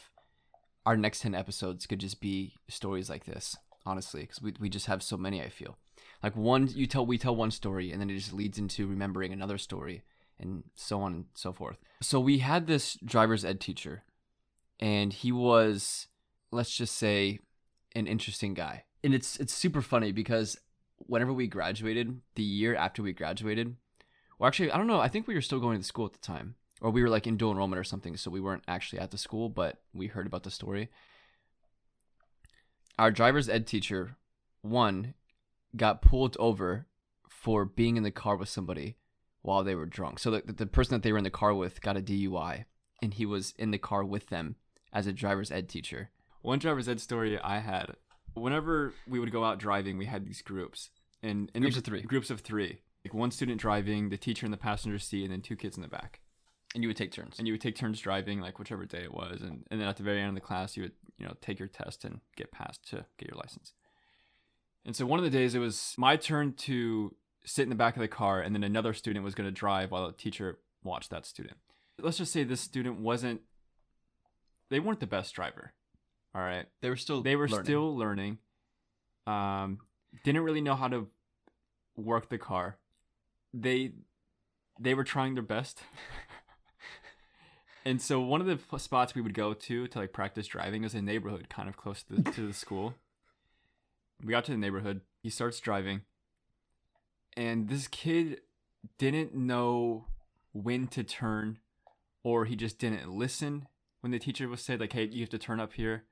our 0.86 0.96
next 0.96 1.20
ten 1.20 1.36
episodes 1.36 1.86
could 1.86 2.00
just 2.00 2.22
be 2.22 2.53
stories 2.70 3.10
like 3.10 3.25
this. 3.25 3.58
Honestly, 3.86 4.22
because 4.22 4.41
we 4.41 4.53
we 4.60 4.70
just 4.70 4.86
have 4.88 5.03
so 5.03 5.17
many. 5.17 5.41
I 5.41 5.50
feel 5.50 5.77
like 6.25 6.36
one 6.36 6.67
you 6.74 6.88
tell 6.88 7.05
we 7.05 7.20
tell 7.20 7.36
one 7.36 7.52
story 7.52 7.91
and 7.91 8.02
then 8.02 8.10
it 8.10 8.15
just 8.15 8.34
leads 8.34 8.58
into 8.58 8.88
remembering 8.88 9.32
another 9.32 9.60
story 9.60 10.02
and 10.39 10.63
so 10.73 11.00
on 11.02 11.13
and 11.13 11.26
so 11.36 11.54
forth. 11.54 11.78
So 12.02 12.19
we 12.19 12.39
had 12.39 12.65
this 12.65 12.97
driver's 13.06 13.45
ed 13.45 13.62
teacher, 13.62 14.04
and 14.80 15.13
he 15.13 15.32
was 15.32 16.08
let's 16.52 16.76
just 16.76 16.95
say 16.95 17.41
an 17.95 18.08
interesting 18.08 18.56
guy. 18.56 18.86
And 19.04 19.13
it's 19.13 19.38
it's 19.38 19.54
super 19.54 19.84
funny 19.84 20.12
because 20.12 20.58
whenever 20.97 21.32
we 21.32 21.45
graduated, 21.45 22.19
the 22.34 22.41
year 22.41 22.76
after 22.76 23.04
we 23.04 23.13
graduated, 23.13 23.76
well 24.39 24.47
actually 24.47 24.71
I 24.71 24.78
don't 24.78 24.88
know, 24.88 25.00
I 25.00 25.10
think 25.10 25.28
we 25.28 25.36
were 25.36 25.41
still 25.41 25.60
going 25.60 25.78
to 25.78 25.86
school 25.86 26.08
at 26.08 26.13
the 26.13 26.19
time. 26.19 26.56
Or 26.82 26.89
we 26.89 27.04
were 27.04 27.10
like 27.10 27.28
in 27.28 27.38
dual 27.38 27.52
enrollment 27.52 27.80
or 27.80 27.84
something, 27.84 28.17
so 28.17 28.32
we 28.32 28.41
weren't 28.41 28.63
actually 28.67 29.00
at 29.00 29.12
the 29.12 29.17
school, 29.19 29.47
but 29.47 29.78
we 29.93 30.08
heard 30.08 30.26
about 30.26 30.41
the 30.41 30.50
story. 30.50 30.89
Our 32.97 33.12
driver's 33.12 33.47
ed 33.47 33.67
teacher, 33.67 34.17
one, 34.63 35.13
got 35.76 36.02
pulled 36.02 36.36
over 36.40 36.88
for 37.30 37.66
being 37.66 37.98
in 37.98 38.04
the 38.04 38.12
car 38.12 38.36
with 38.36 38.50
somebody 38.50 38.98
while 39.42 39.64
they 39.64 39.76
were 39.76 39.86
drunk. 39.86 40.20
So 40.20 40.32
the, 40.32 40.42
the 40.52 40.66
person 40.66 40.96
that 40.96 41.04
they 41.04 41.12
were 41.12 41.18
in 41.18 41.24
the 41.24 41.30
car 41.30 41.54
with 41.54 41.82
got 41.82 41.98
a 41.98 42.02
DUI, 42.02 42.66
and 43.02 43.14
he 43.14 43.26
was 43.26 43.54
in 43.58 43.72
the 43.72 43.78
car 43.78 44.04
with 44.04 44.30
them 44.30 44.56
as 44.92 45.08
a 45.08 45.14
driver's 45.14 45.52
ed 45.52 45.70
teacher. 45.70 46.10
One 46.42 46.60
driver's 46.60 46.90
ed 46.90 47.00
story 47.00 47.40
I 47.40 47.60
had. 47.60 47.96
Whenever 48.34 48.94
we 49.08 49.20
would 49.20 49.32
go 49.32 49.44
out 49.44 49.60
driving, 49.60 49.98
we 49.98 50.06
had 50.06 50.26
these 50.26 50.42
groups, 50.42 50.90
and, 51.22 51.52
and 51.54 51.64
Groups 51.64 51.78
of 51.78 51.84
three. 51.84 52.02
Groups 52.02 52.30
of 52.30 52.42
three. 52.42 52.82
Like 53.04 53.14
one 53.14 53.32
student 53.32 53.62
driving, 53.62 54.10
the 54.10 54.18
teacher 54.18 54.46
in 54.46 54.52
the 54.52 54.58
passenger 54.58 55.00
seat, 55.00 55.24
and 55.24 55.32
then 55.32 55.42
two 55.42 55.56
kids 55.56 55.78
in 55.78 55.84
the 55.84 55.88
back. 55.88 56.22
And 56.74 56.84
you 56.84 56.90
would 56.90 56.98
take 56.98 57.12
turns. 57.14 57.40
and 57.40 57.48
you 57.48 57.54
would 57.54 57.62
take 57.62 57.76
turns 57.76 58.02
driving 58.02 58.42
like 58.42 58.60
whichever 58.60 58.86
day 58.86 59.04
it 59.04 59.14
was 59.14 59.42
and, 59.42 59.64
and 59.72 59.80
then 59.80 59.88
at 59.88 59.96
the 59.96 60.04
very 60.04 60.20
end 60.20 60.30
of 60.30 60.36
the 60.36 60.42
class 60.42 60.76
you 60.76 60.84
would 60.84 60.92
you 61.18 61.26
know 61.26 61.34
take 61.40 61.58
your 61.58 61.70
test 61.70 62.04
and 62.04 62.20
get 62.36 62.52
passed 62.52 62.86
to 62.90 63.06
get 63.18 63.30
your 63.30 63.38
license 63.38 63.72
and 64.86 64.95
so 64.95 65.06
one 65.06 65.19
of 65.19 65.26
the 65.26 65.32
days 65.32 65.56
it 65.56 65.60
was 65.60 65.93
my 65.98 66.15
turn 66.15 66.54
to 66.54 67.15
sit 67.45 67.63
in 67.63 67.69
the 67.69 67.76
back 67.76 67.95
of 67.95 68.02
the 68.02 68.08
car 68.08 68.41
and 68.41 68.56
then 68.56 68.63
another 68.63 68.93
student 68.93 69.24
was 69.24 69.36
going 69.36 69.48
to 69.48 69.52
drive 69.52 69.91
while 69.91 70.08
the 70.08 70.13
teacher 70.13 70.60
watched 70.84 71.10
that 71.12 71.26
student. 71.26 71.58
Let's 72.00 72.17
just 72.17 72.34
say 72.34 72.43
this 72.43 72.62
student 72.62 73.00
wasn't 73.00 73.41
they 74.69 74.80
weren't 74.80 75.00
the 75.00 75.08
best 75.08 75.34
driver 75.34 75.74
all 76.34 76.41
right? 76.41 76.65
They 76.82 76.89
were 76.89 76.98
still 76.98 77.21
they 77.21 77.36
were 77.36 77.48
learning. 77.48 77.65
still 77.65 77.98
learning 77.98 78.38
um 79.28 79.80
didn't 80.24 80.43
really 80.43 80.62
know 80.62 80.76
how 80.76 80.88
to 80.88 81.08
work 81.95 82.30
the 82.30 82.38
car. 82.38 82.78
They 83.54 83.93
they 84.80 84.93
were 84.93 85.04
trying 85.04 85.36
their 85.36 85.43
best. 85.43 85.82
And 87.88 88.02
so 88.02 88.19
one 88.19 88.41
of 88.41 88.48
the 88.48 88.80
spots 88.80 89.13
we 89.13 89.21
would 89.21 89.36
go 89.36 89.54
to 89.54 89.88
to 89.88 90.00
like 90.00 90.12
practice 90.12 90.48
driving 90.48 90.82
was 90.82 90.95
a 90.95 91.04
neighborhood 91.04 91.50
kind 91.50 91.69
of 91.69 91.78
close 91.78 92.02
to 92.04 92.15
the, 92.15 92.32
to 92.32 92.48
the 92.48 92.54
school 92.54 92.95
we 94.23 94.32
got 94.32 94.45
to 94.45 94.51
the 94.51 94.58
neighborhood 94.58 95.01
he 95.21 95.30
starts 95.30 95.60
driving 95.60 96.01
and 97.36 97.69
this 97.69 97.88
kid 97.88 98.41
didn't 98.97 99.36
know 99.36 100.06
when 100.54 100.88
to 100.88 101.04
turn 101.04 101.60
or 102.23 102.45
he 102.45 102.56
just 102.56 102.80
didn't 102.80 103.10
listen 103.10 103.67
when 104.01 104.12
the 104.12 104.19
teacher 104.19 104.47
was 104.47 104.62
said 104.62 104.80
like 104.80 104.93
hey 104.93 105.06
you 105.06 105.21
have 105.21 105.30
to 105.30 105.38
turn 105.38 105.60
up 105.60 105.73
here 105.73 106.04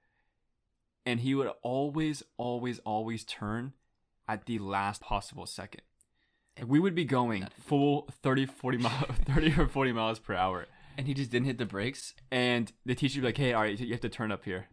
and 1.05 1.19
he 1.21 1.35
would 1.35 1.51
always 1.61 2.23
always 2.37 2.79
always 2.79 3.23
turn 3.23 3.73
at 4.27 4.45
the 4.45 4.59
last 4.59 5.01
possible 5.01 5.45
second. 5.45 5.81
Like, 6.57 6.69
we 6.69 6.79
would 6.79 6.95
be 6.95 7.05
going 7.05 7.47
full 7.59 8.07
30 8.21 8.45
40 8.45 8.77
miles 8.77 9.05
30 9.25 9.61
or 9.61 9.67
40 9.67 9.91
miles 9.91 10.19
per 10.19 10.33
hour. 10.33 10.65
And 10.97 11.07
he 11.07 11.13
just 11.13 11.31
didn't 11.31 11.47
hit 11.47 11.57
the 11.57 11.65
brakes. 11.65 12.13
and 12.31 12.71
the 12.85 12.95
teacher 12.95 13.19
would 13.19 13.23
be 13.23 13.27
like 13.29 13.37
hey 13.37 13.53
all 13.53 13.61
right 13.63 13.79
you 13.79 13.91
have 13.91 14.01
to 14.01 14.09
turn 14.09 14.31
up 14.31 14.43
here. 14.45 14.67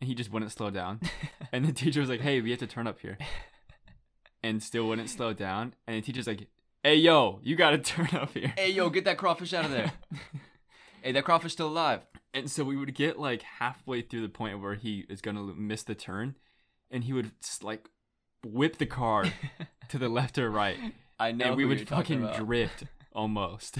And 0.00 0.08
he 0.08 0.14
just 0.14 0.32
wouldn't 0.32 0.52
slow 0.52 0.70
down 0.70 1.00
and 1.52 1.64
the 1.64 1.72
teacher 1.72 2.00
was 2.00 2.08
like 2.08 2.20
hey 2.20 2.40
we 2.40 2.50
have 2.50 2.60
to 2.60 2.66
turn 2.66 2.86
up 2.86 3.00
here 3.00 3.18
and 4.42 4.62
still 4.62 4.86
wouldn't 4.88 5.10
slow 5.10 5.32
down 5.32 5.74
and 5.86 5.96
the 5.96 6.00
teacher's 6.00 6.26
like 6.26 6.46
hey 6.82 6.94
yo 6.94 7.40
you 7.42 7.56
gotta 7.56 7.78
turn 7.78 8.08
up 8.14 8.32
here 8.32 8.52
hey, 8.70 8.76
yo, 8.76 8.90
get 8.90 9.04
that 9.04 9.18
crawfish 9.18 9.52
out 9.52 9.64
of 9.64 9.70
there. 9.70 9.92
hey, 11.02 11.12
that 11.12 11.24
crawfish 11.24 11.52
still 11.52 11.68
alive. 11.68 12.00
And 12.32 12.50
so 12.50 12.64
we 12.64 12.76
would 12.76 12.94
get 12.94 13.18
like 13.18 13.42
halfway 13.42 14.02
through 14.02 14.22
the 14.22 14.28
point 14.28 14.60
where 14.60 14.74
he 14.74 15.04
is 15.08 15.20
gonna 15.20 15.42
miss 15.42 15.82
the 15.82 15.94
turn, 15.94 16.36
and 16.90 17.04
he 17.04 17.12
would 17.12 17.32
like 17.62 17.88
whip 18.46 18.78
the 18.78 18.86
car 18.86 19.24
to 19.88 19.98
the 19.98 20.08
left 20.08 20.38
or 20.38 20.50
right, 20.50 20.78
I 21.18 21.32
know. 21.32 21.46
and 21.46 21.56
we 21.56 21.64
would 21.64 21.88
fucking 21.88 22.24
drift 22.36 22.84
almost 23.12 23.78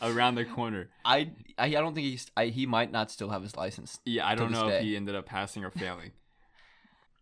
around 0.00 0.36
the 0.36 0.46
corner. 0.46 0.88
I, 1.04 1.32
I 1.58 1.66
I 1.66 1.70
don't 1.72 1.94
think 1.94 2.06
he's 2.06 2.30
I, 2.34 2.46
he 2.46 2.64
might 2.64 2.90
not 2.90 3.10
still 3.10 3.28
have 3.28 3.42
his 3.42 3.54
license. 3.54 4.00
Yeah, 4.06 4.26
I 4.26 4.34
don't 4.34 4.50
know 4.50 4.68
if 4.68 4.82
he 4.82 4.96
ended 4.96 5.14
up 5.14 5.26
passing 5.26 5.62
or 5.62 5.70
failing. 5.70 6.12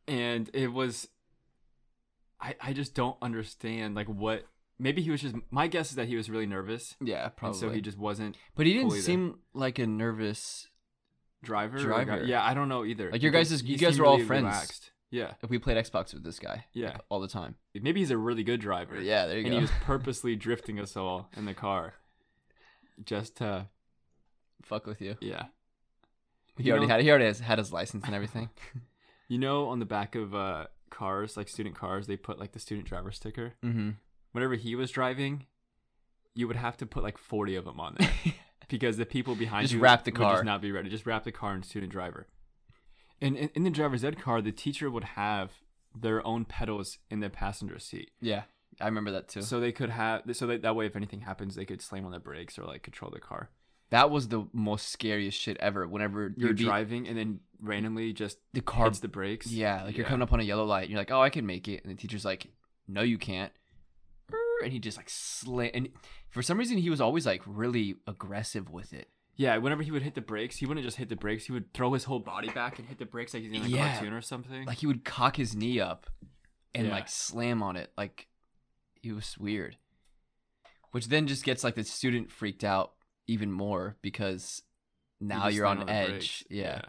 And 0.08 0.50
it 0.54 0.72
was, 0.72 1.06
I 2.40 2.54
I 2.60 2.72
just 2.72 2.94
don't 2.94 3.16
understand 3.22 3.94
like 3.94 4.08
what. 4.08 4.44
Maybe 4.80 5.02
he 5.02 5.10
was 5.10 5.20
just. 5.22 5.34
My 5.50 5.66
guess 5.66 5.90
is 5.90 5.96
that 5.96 6.06
he 6.08 6.14
was 6.16 6.30
really 6.30 6.46
nervous, 6.46 6.94
Yeah, 7.00 7.24
and 7.24 7.36
probably. 7.36 7.58
so 7.58 7.70
he 7.70 7.80
just 7.80 7.98
wasn't 7.98 8.36
but 8.54 8.64
he 8.66 8.72
didn't 8.74 8.88
fully 8.90 9.00
there. 9.00 9.04
seem 9.06 9.38
like 9.52 9.78
a 9.80 9.86
nervous. 9.86 10.68
driver. 11.42 11.78
Driver. 11.78 12.18
guy- 12.20 12.26
Yeah, 12.26 12.44
I 12.44 12.54
don't 12.54 12.68
know 12.68 12.84
either. 12.84 13.10
Like, 13.10 13.22
your 13.22 13.30
guys' 13.32 13.60
he 13.60 13.72
you 13.72 13.78
guys 13.78 13.98
were 13.98 14.06
all 14.06 14.14
really 14.16 14.26
friends. 14.26 14.44
relaxed. 14.44 14.90
Yeah, 15.10 15.32
If 15.42 15.48
we 15.50 15.58
played 15.58 15.78
Xbox 15.78 16.12
with 16.12 16.22
this 16.22 16.38
guy, 16.38 16.66
yeah. 16.74 16.88
like, 16.90 17.00
all 17.08 17.18
the 17.20 17.28
time. 17.28 17.54
Maybe 17.74 18.00
he's 18.00 18.10
a 18.10 18.18
really 18.18 18.42
good 18.44 18.60
driver. 18.60 19.00
Yeah, 19.00 19.26
there 19.26 19.38
you 19.38 19.44
and 19.46 19.50
go. 19.52 19.56
he 19.56 19.62
was 19.62 19.70
purposely 19.82 20.36
drifting 20.36 20.78
us 20.78 20.96
all 20.98 21.30
in 21.36 21.44
the 21.46 21.54
car, 21.54 21.94
just 23.04 23.36
to 23.36 23.68
Fuck 24.62 24.86
with 24.86 25.00
you. 25.00 25.16
yeah. 25.20 25.44
He 26.56 26.64
You 26.64 26.72
already 26.72 26.86
know- 26.86 26.92
had 26.94 27.02
he 27.02 27.08
already 27.10 27.24
has, 27.26 27.40
had 27.40 27.58
his 27.58 27.72
license 27.72 28.04
and 28.04 28.14
everything. 28.14 28.50
You 29.28 29.38
know, 29.38 29.68
on 29.68 29.78
the 29.78 29.84
back 29.86 30.14
of 30.14 30.34
uh, 30.34 30.66
cars, 30.90 31.36
like 31.36 31.48
student 31.48 31.76
cars, 31.76 32.06
they 32.06 32.16
put 32.16 32.38
like 32.38 32.52
the 32.52 32.58
student 32.58 32.86
driver 32.86 33.12
sticker. 33.12 33.54
Mm-hmm. 33.64 33.90
Whenever 34.32 34.54
he 34.54 34.74
was 34.74 34.90
driving, 34.90 35.46
you 36.34 36.46
would 36.46 36.56
have 36.56 36.76
to 36.78 36.86
put 36.86 37.02
like 37.02 37.18
forty 37.18 37.54
of 37.54 37.64
them 37.64 37.78
on 37.80 37.96
there 37.98 38.10
because 38.68 38.96
the 38.96 39.06
people 39.06 39.34
behind 39.34 39.64
Just 39.64 39.74
you 39.74 39.80
wrap 39.80 40.04
the 40.04 40.10
would 40.10 40.20
car. 40.20 40.32
just 40.34 40.44
not 40.44 40.62
be 40.62 40.72
ready. 40.72 40.88
Just 40.88 41.06
wrap 41.06 41.24
the 41.24 41.32
car 41.32 41.54
in 41.54 41.62
student 41.62 41.92
driver. 41.92 42.26
And 43.20 43.36
in, 43.36 43.50
in 43.54 43.64
the 43.64 43.70
driver's 43.70 44.04
ed 44.04 44.20
car, 44.20 44.40
the 44.40 44.52
teacher 44.52 44.90
would 44.90 45.04
have 45.04 45.52
their 45.94 46.24
own 46.26 46.44
pedals 46.44 46.98
in 47.10 47.20
the 47.20 47.30
passenger 47.30 47.78
seat, 47.78 48.12
yeah, 48.20 48.42
I 48.80 48.86
remember 48.86 49.10
that 49.12 49.28
too. 49.28 49.42
so 49.42 49.58
they 49.58 49.72
could 49.72 49.90
have 49.90 50.22
so 50.32 50.46
that, 50.46 50.62
that 50.62 50.76
way 50.76 50.86
if 50.86 50.96
anything 50.96 51.20
happens, 51.20 51.54
they 51.54 51.64
could 51.64 51.82
slam 51.82 52.04
on 52.04 52.12
the 52.12 52.20
brakes 52.20 52.58
or 52.58 52.64
like 52.64 52.82
control 52.82 53.10
the 53.10 53.20
car. 53.20 53.50
That 53.90 54.10
was 54.10 54.28
the 54.28 54.46
most 54.52 54.88
scariest 54.88 55.38
shit 55.40 55.56
ever. 55.58 55.86
Whenever 55.88 56.32
You're 56.36 56.52
be- 56.54 56.64
driving 56.64 57.08
and 57.08 57.16
then 57.16 57.40
randomly 57.60 58.12
just 58.12 58.38
the 58.52 58.60
car 58.60 58.84
hits 58.86 59.00
the 59.00 59.08
brakes. 59.08 59.46
Yeah, 59.50 59.84
like 59.84 59.96
you're 59.96 60.06
coming 60.06 60.22
up 60.22 60.32
on 60.32 60.40
a 60.40 60.44
yellow 60.44 60.64
light, 60.64 60.82
and 60.82 60.90
you're 60.90 61.00
like, 61.00 61.10
"Oh, 61.10 61.20
I 61.22 61.30
can 61.30 61.46
make 61.46 61.68
it," 61.68 61.82
and 61.84 61.92
the 61.92 61.96
teacher's 62.00 62.24
like, 62.24 62.48
"No, 62.86 63.02
you 63.02 63.18
can't," 63.18 63.52
and 64.62 64.72
he 64.72 64.78
just 64.78 64.96
like 64.96 65.08
slam. 65.10 65.70
And 65.74 65.88
for 66.30 66.42
some 66.42 66.58
reason, 66.58 66.78
he 66.78 66.90
was 66.90 67.00
always 67.00 67.26
like 67.26 67.42
really 67.46 67.96
aggressive 68.06 68.70
with 68.70 68.92
it. 68.92 69.08
Yeah, 69.36 69.56
whenever 69.58 69.82
he 69.84 69.90
would 69.92 70.02
hit 70.02 70.14
the 70.16 70.20
brakes, 70.20 70.56
he 70.56 70.66
wouldn't 70.66 70.84
just 70.84 70.96
hit 70.96 71.08
the 71.08 71.16
brakes. 71.16 71.46
He 71.46 71.52
would 71.52 71.72
throw 71.72 71.92
his 71.92 72.04
whole 72.04 72.18
body 72.18 72.48
back 72.50 72.78
and 72.80 72.88
hit 72.88 72.98
the 72.98 73.06
brakes 73.06 73.32
like 73.34 73.44
he's 73.44 73.52
in 73.52 73.62
a 73.62 73.68
Yeah. 73.68 73.92
cartoon 73.94 74.12
or 74.12 74.20
something. 74.20 74.66
Like 74.66 74.78
he 74.78 74.86
would 74.86 75.04
cock 75.04 75.36
his 75.36 75.54
knee 75.54 75.78
up 75.78 76.08
and 76.74 76.88
Yeah. 76.88 76.92
like 76.92 77.08
slam 77.08 77.62
on 77.62 77.76
it. 77.76 77.92
Like 77.96 78.26
it 79.02 79.12
was 79.12 79.38
weird. 79.38 79.76
Which 80.90 81.06
then 81.06 81.26
just 81.28 81.44
gets 81.44 81.62
like 81.62 81.76
the 81.76 81.84
student 81.84 82.32
freaked 82.32 82.64
out 82.64 82.92
even 83.28 83.52
more 83.52 83.96
because 84.02 84.62
He 85.20 85.26
now 85.26 85.44
just 85.44 85.56
you're 85.56 85.66
on 85.66 85.88
edge. 85.88 86.08
brakes. 86.10 86.44
Yeah. 86.50 86.82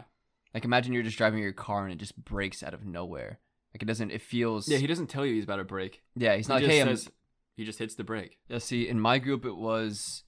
Like 0.52 0.64
imagine 0.64 0.92
you're 0.92 1.04
just 1.04 1.16
driving 1.18 1.40
your 1.40 1.52
car 1.52 1.84
and 1.84 1.92
it 1.92 1.98
just 1.98 2.16
breaks 2.16 2.62
out 2.64 2.74
of 2.74 2.84
nowhere. 2.84 3.38
Like 3.72 3.82
it 3.82 3.86
doesn't. 3.86 4.10
It 4.10 4.20
feels. 4.22 4.66
Yeah, 4.68 4.78
he 4.78 4.88
doesn't 4.88 5.06
tell 5.06 5.24
you 5.24 5.34
he's 5.34 5.44
about 5.44 5.56
to 5.58 5.64
break. 5.64 6.02
yeah. 6.16 6.34
He's 6.36 6.48
He 6.48 6.52
not 6.52 6.56
like, 6.56 6.64
just 6.64 6.72
hey, 6.74 6.80
I'm, 6.80 6.88
says, 6.88 7.08
he 7.56 7.64
just 7.64 7.78
hits 7.78 7.94
the 7.94 8.02
brake. 8.02 8.38
Yeah, 8.48 8.58
see, 8.58 8.88
in 8.88 8.98
my 8.98 9.18
group 9.18 9.44
it 9.44 9.56
was 9.56 10.24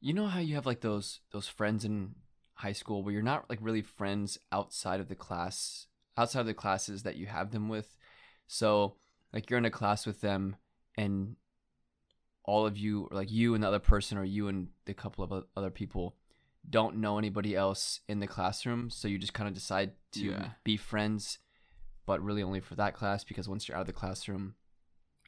you 0.00 0.12
know 0.12 0.26
how 0.26 0.40
you 0.40 0.56
have 0.56 0.66
like 0.66 0.80
those 0.82 1.20
those 1.30 1.46
friends 1.48 1.84
in 1.84 2.16
high 2.54 2.72
school 2.72 3.02
where 3.02 3.12
you're 3.14 3.22
not 3.22 3.48
like 3.48 3.58
really 3.62 3.82
friends 3.82 4.36
outside 4.50 5.00
of 5.00 5.08
the 5.08 5.14
class 5.14 5.86
outside 6.18 6.40
of 6.40 6.46
the 6.46 6.54
classes 6.54 7.02
that 7.04 7.16
you 7.16 7.26
have 7.26 7.50
them 7.52 7.68
with. 7.68 7.96
So 8.46 8.96
like 9.32 9.48
you're 9.48 9.58
in 9.58 9.64
a 9.64 9.70
class 9.70 10.04
with 10.04 10.20
them 10.20 10.56
and 10.98 11.36
all 12.44 12.66
of 12.66 12.76
you 12.76 13.08
or 13.10 13.16
like 13.16 13.30
you 13.30 13.54
and 13.54 13.62
the 13.62 13.68
other 13.68 13.78
person 13.78 14.18
or 14.18 14.24
you 14.24 14.48
and 14.48 14.68
the 14.86 14.94
couple 14.94 15.22
of 15.24 15.44
other 15.56 15.70
people 15.70 16.16
don't 16.68 16.96
know 16.96 17.18
anybody 17.18 17.54
else 17.56 18.00
in 18.08 18.20
the 18.20 18.26
classroom, 18.26 18.88
so 18.90 19.08
you 19.08 19.18
just 19.18 19.34
kind 19.34 19.48
of 19.48 19.54
decide 19.54 19.92
to 20.12 20.24
Yeah. 20.24 20.48
be 20.64 20.76
friends 20.76 21.38
but 22.04 22.20
really 22.20 22.42
only 22.42 22.60
for 22.60 22.74
that 22.74 22.94
class 22.94 23.22
because 23.24 23.48
once 23.48 23.68
you're 23.68 23.76
out 23.76 23.82
of 23.82 23.86
the 23.86 23.92
classroom 23.92 24.54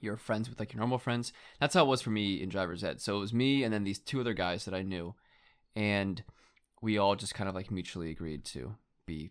you're 0.01 0.17
friends 0.17 0.51
with 0.51 0.59
like 0.59 0.73
your 0.73 0.81
normal 0.81 0.99
friends. 0.99 1.33
That's 1.61 1.73
how 1.75 1.85
it 1.85 1.89
was 1.89 2.03
for 2.03 2.11
me 2.11 2.43
in 2.43 2.51
driver's 2.51 2.85
ed. 2.85 3.01
So 3.01 3.17
it 3.17 3.21
was 3.21 3.33
me 3.33 3.63
and 3.65 3.73
then 3.73 3.85
these 3.85 3.99
two 3.99 4.21
other 4.21 4.35
guys 4.35 4.67
that 4.67 4.75
I 4.75 4.83
knew, 4.83 5.15
and 5.75 6.23
we 6.83 6.99
all 6.99 7.17
just 7.17 7.35
kind 7.35 7.49
of 7.49 7.55
like 7.55 7.71
mutually 7.71 8.11
agreed 8.11 8.45
to 8.47 8.75
be 9.07 9.31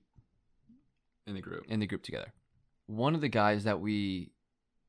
in 1.27 1.35
the 1.35 1.41
group. 1.41 1.65
in 1.67 1.79
the 1.79 1.85
group 1.85 2.01
together. 2.01 2.33
One 2.87 3.13
of 3.13 3.21
the 3.21 3.29
guys 3.29 3.65
that 3.65 3.81
we, 3.81 4.31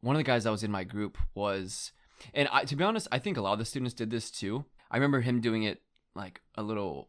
one 0.00 0.16
of 0.16 0.20
the 0.20 0.24
guys 0.24 0.44
that 0.44 0.50
was 0.50 0.62
in 0.64 0.70
my 0.70 0.84
group 0.84 1.18
was, 1.34 1.92
and 2.32 2.48
I, 2.52 2.64
to 2.64 2.76
be 2.76 2.84
honest, 2.84 3.08
I 3.12 3.18
think 3.18 3.36
a 3.36 3.40
lot 3.42 3.52
of 3.54 3.58
the 3.58 3.64
students 3.64 3.94
did 3.94 4.10
this 4.10 4.30
too. 4.30 4.64
I 4.90 4.96
remember 4.96 5.20
him 5.20 5.40
doing 5.40 5.62
it 5.64 5.82
like 6.14 6.40
a 6.56 6.62
little 6.62 7.08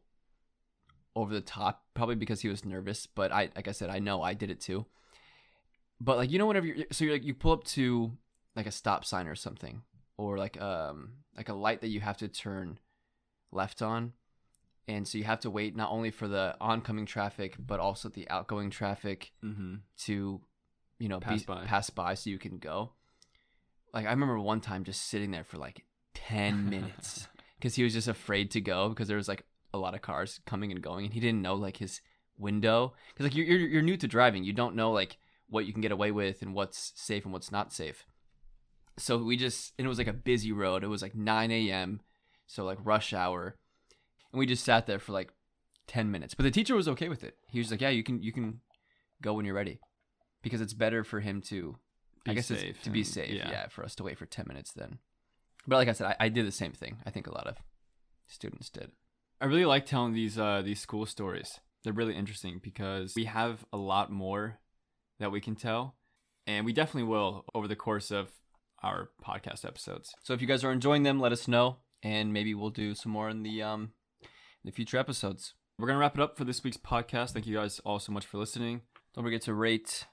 over 1.15 1.34
the 1.34 1.41
top, 1.41 1.84
probably 1.94 2.15
because 2.15 2.41
he 2.41 2.50
was 2.50 2.65
nervous. 2.65 3.06
But 3.08 3.32
I, 3.32 3.50
like 3.56 3.68
I 3.68 3.72
said, 3.72 3.89
I 3.89 4.00
know 4.00 4.22
I 4.22 4.34
did 4.34 4.50
it 4.50 4.60
too. 4.60 4.86
But 6.02 6.18
like 6.18 6.32
you 6.32 6.39
know, 6.39 6.48
whenever 6.48 6.65
you're 6.65 6.86
so 6.91 7.06
you're 7.06 7.13
like 7.13 7.24
you 7.24 7.34
pull 7.34 7.54
up 7.54 7.63
to 7.65 8.12
like 8.56 8.65
a 8.68 8.72
stop 8.72 9.06
sign 9.06 9.28
or 9.28 9.36
something, 9.36 9.82
or 10.18 10.38
like 10.38 10.60
um 10.62 11.13
like 11.38 11.50
a 11.50 11.54
light 11.54 11.82
that 11.82 11.88
you 11.88 12.02
have 12.02 12.18
to 12.18 12.28
turn 12.28 12.80
left 13.52 13.82
on, 13.82 14.12
and 14.88 15.08
so 15.08 15.18
you 15.18 15.24
have 15.24 15.39
to 15.41 15.50
wait 15.50 15.76
not 15.76 15.91
only 15.91 16.12
for 16.12 16.28
the 16.28 16.56
oncoming 16.60 17.06
traffic 17.06 17.56
but 17.58 17.80
also 17.80 18.10
the 18.10 18.30
outgoing 18.30 18.70
traffic 18.70 19.32
Mm-hmm. 19.44 19.76
to 20.00 20.41
you 21.00 21.08
know 21.10 21.20
Pass 21.22 21.41
be, 21.41 21.46
by. 21.46 21.63
pass 21.65 21.89
by 21.89 22.13
so 22.15 22.30
you 22.30 22.39
can 22.39 22.58
go. 22.58 22.91
Like 23.95 24.05
I 24.05 24.12
remember 24.12 24.39
one 24.39 24.62
time 24.62 24.84
just 24.84 25.08
sitting 25.08 25.31
there 25.31 25.43
for 25.43 25.58
like 25.58 25.86
ten 26.13 26.69
minutes 26.69 27.27
because 27.58 27.73
he 27.73 27.84
was 27.84 27.93
just 27.93 28.08
afraid 28.08 28.51
to 28.51 28.62
go 28.62 28.89
because 28.89 29.08
there 29.08 29.17
was 29.17 29.27
like 29.27 29.43
a 29.73 29.77
lot 29.77 29.95
of 29.95 30.01
cars 30.01 30.39
coming 30.45 30.71
and 30.71 30.81
going 30.81 31.05
and 31.05 31.13
he 31.13 31.19
didn't 31.19 31.41
know 31.41 31.55
like 31.55 31.77
his 31.77 32.01
window 32.38 32.93
because 33.13 33.25
like 33.25 33.36
you're, 33.36 33.45
you're 33.45 33.67
you're 33.67 33.81
new 33.81 33.97
to 33.97 34.08
driving 34.08 34.43
you 34.43 34.53
don't 34.53 34.75
know 34.75 34.91
like 34.91 35.17
what 35.49 35.65
you 35.65 35.73
can 35.73 35.81
get 35.81 35.91
away 35.91 36.12
with 36.12 36.41
and 36.41 36.53
what's 36.53 36.91
safe 36.95 37.23
and 37.23 37.34
what's 37.34 37.51
not 37.51 37.73
safe. 37.73 38.05
So 38.97 39.17
we 39.17 39.38
just 39.38 39.73
and 39.77 39.86
it 39.86 39.89
was 39.89 39.97
like 39.97 40.08
a 40.08 40.13
busy 40.13 40.51
road. 40.51 40.84
It 40.84 40.88
was 40.88 41.01
like 41.01 41.15
9 41.15 41.51
a.m. 41.51 42.01
So 42.47 42.63
like 42.63 42.77
rush 42.84 43.13
hour, 43.13 43.55
and 44.31 44.39
we 44.39 44.45
just 44.45 44.63
sat 44.63 44.86
there 44.88 44.99
for 44.99 45.12
like 45.12 45.31
10 45.88 46.12
minutes. 46.12 46.34
But 46.34 46.43
the 46.43 46.51
teacher 46.51 46.75
was 46.75 46.88
okay 46.88 47.10
with 47.10 47.23
it. 47.23 47.36
He 47.47 47.60
was 47.60 47.71
like, 47.71 47.81
"Yeah, 47.81 47.89
you 47.89 48.03
can 48.03 48.21
you 48.21 48.31
can 48.31 48.62
go 49.21 49.34
when 49.34 49.45
you're 49.45 49.55
ready," 49.55 49.79
because 50.41 50.62
it's 50.62 50.73
better 50.73 51.03
for 51.03 51.19
him 51.19 51.41
to, 51.43 51.77
I 52.28 52.34
guess, 52.34 52.50
it's 52.52 52.82
to 52.84 52.90
be 52.90 53.00
and- 53.00 53.08
safe. 53.08 53.32
yeah. 53.32 53.50
Yeah. 53.52 53.68
for 53.68 53.84
us 53.84 53.96
to 53.96 54.04
wait 54.04 54.18
for 54.18 54.26
10 54.26 54.46
minutes 54.48 54.72
then. 54.74 55.00
But 55.68 55.78
like 55.78 55.88
I 55.88 55.94
said, 55.94 56.08
I, 56.20 56.26
I 56.26 56.30
did 56.30 56.46
the 56.46 56.52
same 56.52 56.74
thing. 56.74 56.98
I 57.06 57.10
think 57.10 57.28
a 57.28 57.34
lot 57.34 57.48
of 57.48 57.58
students 58.28 58.70
did. 58.70 58.92
I 59.42 59.46
really 59.46 59.66
like 59.66 59.86
telling 59.86 60.14
these 60.14 60.38
uh, 60.40 60.62
these 60.64 60.80
school 60.80 61.06
stories. 61.06 61.60
They're 61.84 61.94
really 61.94 62.16
interesting 62.16 62.60
because 62.64 63.14
we 63.16 63.26
have 63.26 63.66
a 63.74 63.78
lot 63.78 64.12
more 64.12 64.60
that 65.20 65.32
we 65.32 65.42
can 65.42 65.56
tell, 65.56 65.96
and 66.48 66.66
we 66.66 66.74
definitely 66.74 67.10
will 67.10 67.46
over 67.54 67.68
the 67.68 67.76
course 67.76 68.12
of 68.12 68.30
our 68.84 69.10
podcast 69.24 69.66
episodes. 69.66 70.14
So 70.24 70.34
if 70.34 70.42
you 70.42 70.48
guys 70.48 70.64
are 70.64 70.72
enjoying 70.72 71.04
them, 71.04 71.20
let 71.20 71.32
us 71.32 71.48
know, 71.48 71.78
and 72.04 72.32
maybe 72.32 72.54
we'll 72.54 72.70
do 72.70 72.94
some 72.96 73.12
more 73.12 73.30
in 73.30 73.44
the 73.44 73.62
um 73.62 73.92
in 74.22 74.30
the 74.66 74.72
future 74.72 74.98
episodes. 74.98 75.54
We're 75.78 75.88
gonna 75.88 76.00
wrap 76.00 76.16
it 76.18 76.22
up 76.22 76.38
for 76.38 76.46
this 76.46 76.64
week's 76.64 76.78
podcast. 76.78 77.32
Thank 77.32 77.46
you 77.48 77.56
guys 77.56 77.80
all 77.80 78.00
so 78.00 78.12
much 78.12 78.26
for 78.26 78.38
listening. 78.38 78.82
Don't 79.14 79.24
forget 79.24 79.42
to 79.44 79.54
rate, 79.54 80.06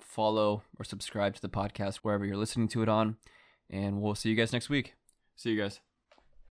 follow, 0.00 0.62
or 0.78 0.84
subscribe 0.84 1.34
to 1.34 1.42
the 1.42 1.48
podcast 1.48 1.96
wherever 1.96 2.24
you're 2.24 2.36
listening 2.36 2.68
to 2.68 2.82
it 2.82 2.88
on. 2.88 3.16
And 3.70 4.00
we'll 4.00 4.14
see 4.14 4.30
you 4.30 4.36
guys 4.36 4.52
next 4.52 4.68
week. 4.68 4.94
See 5.36 5.50
you 5.50 5.60
guys. 5.60 5.80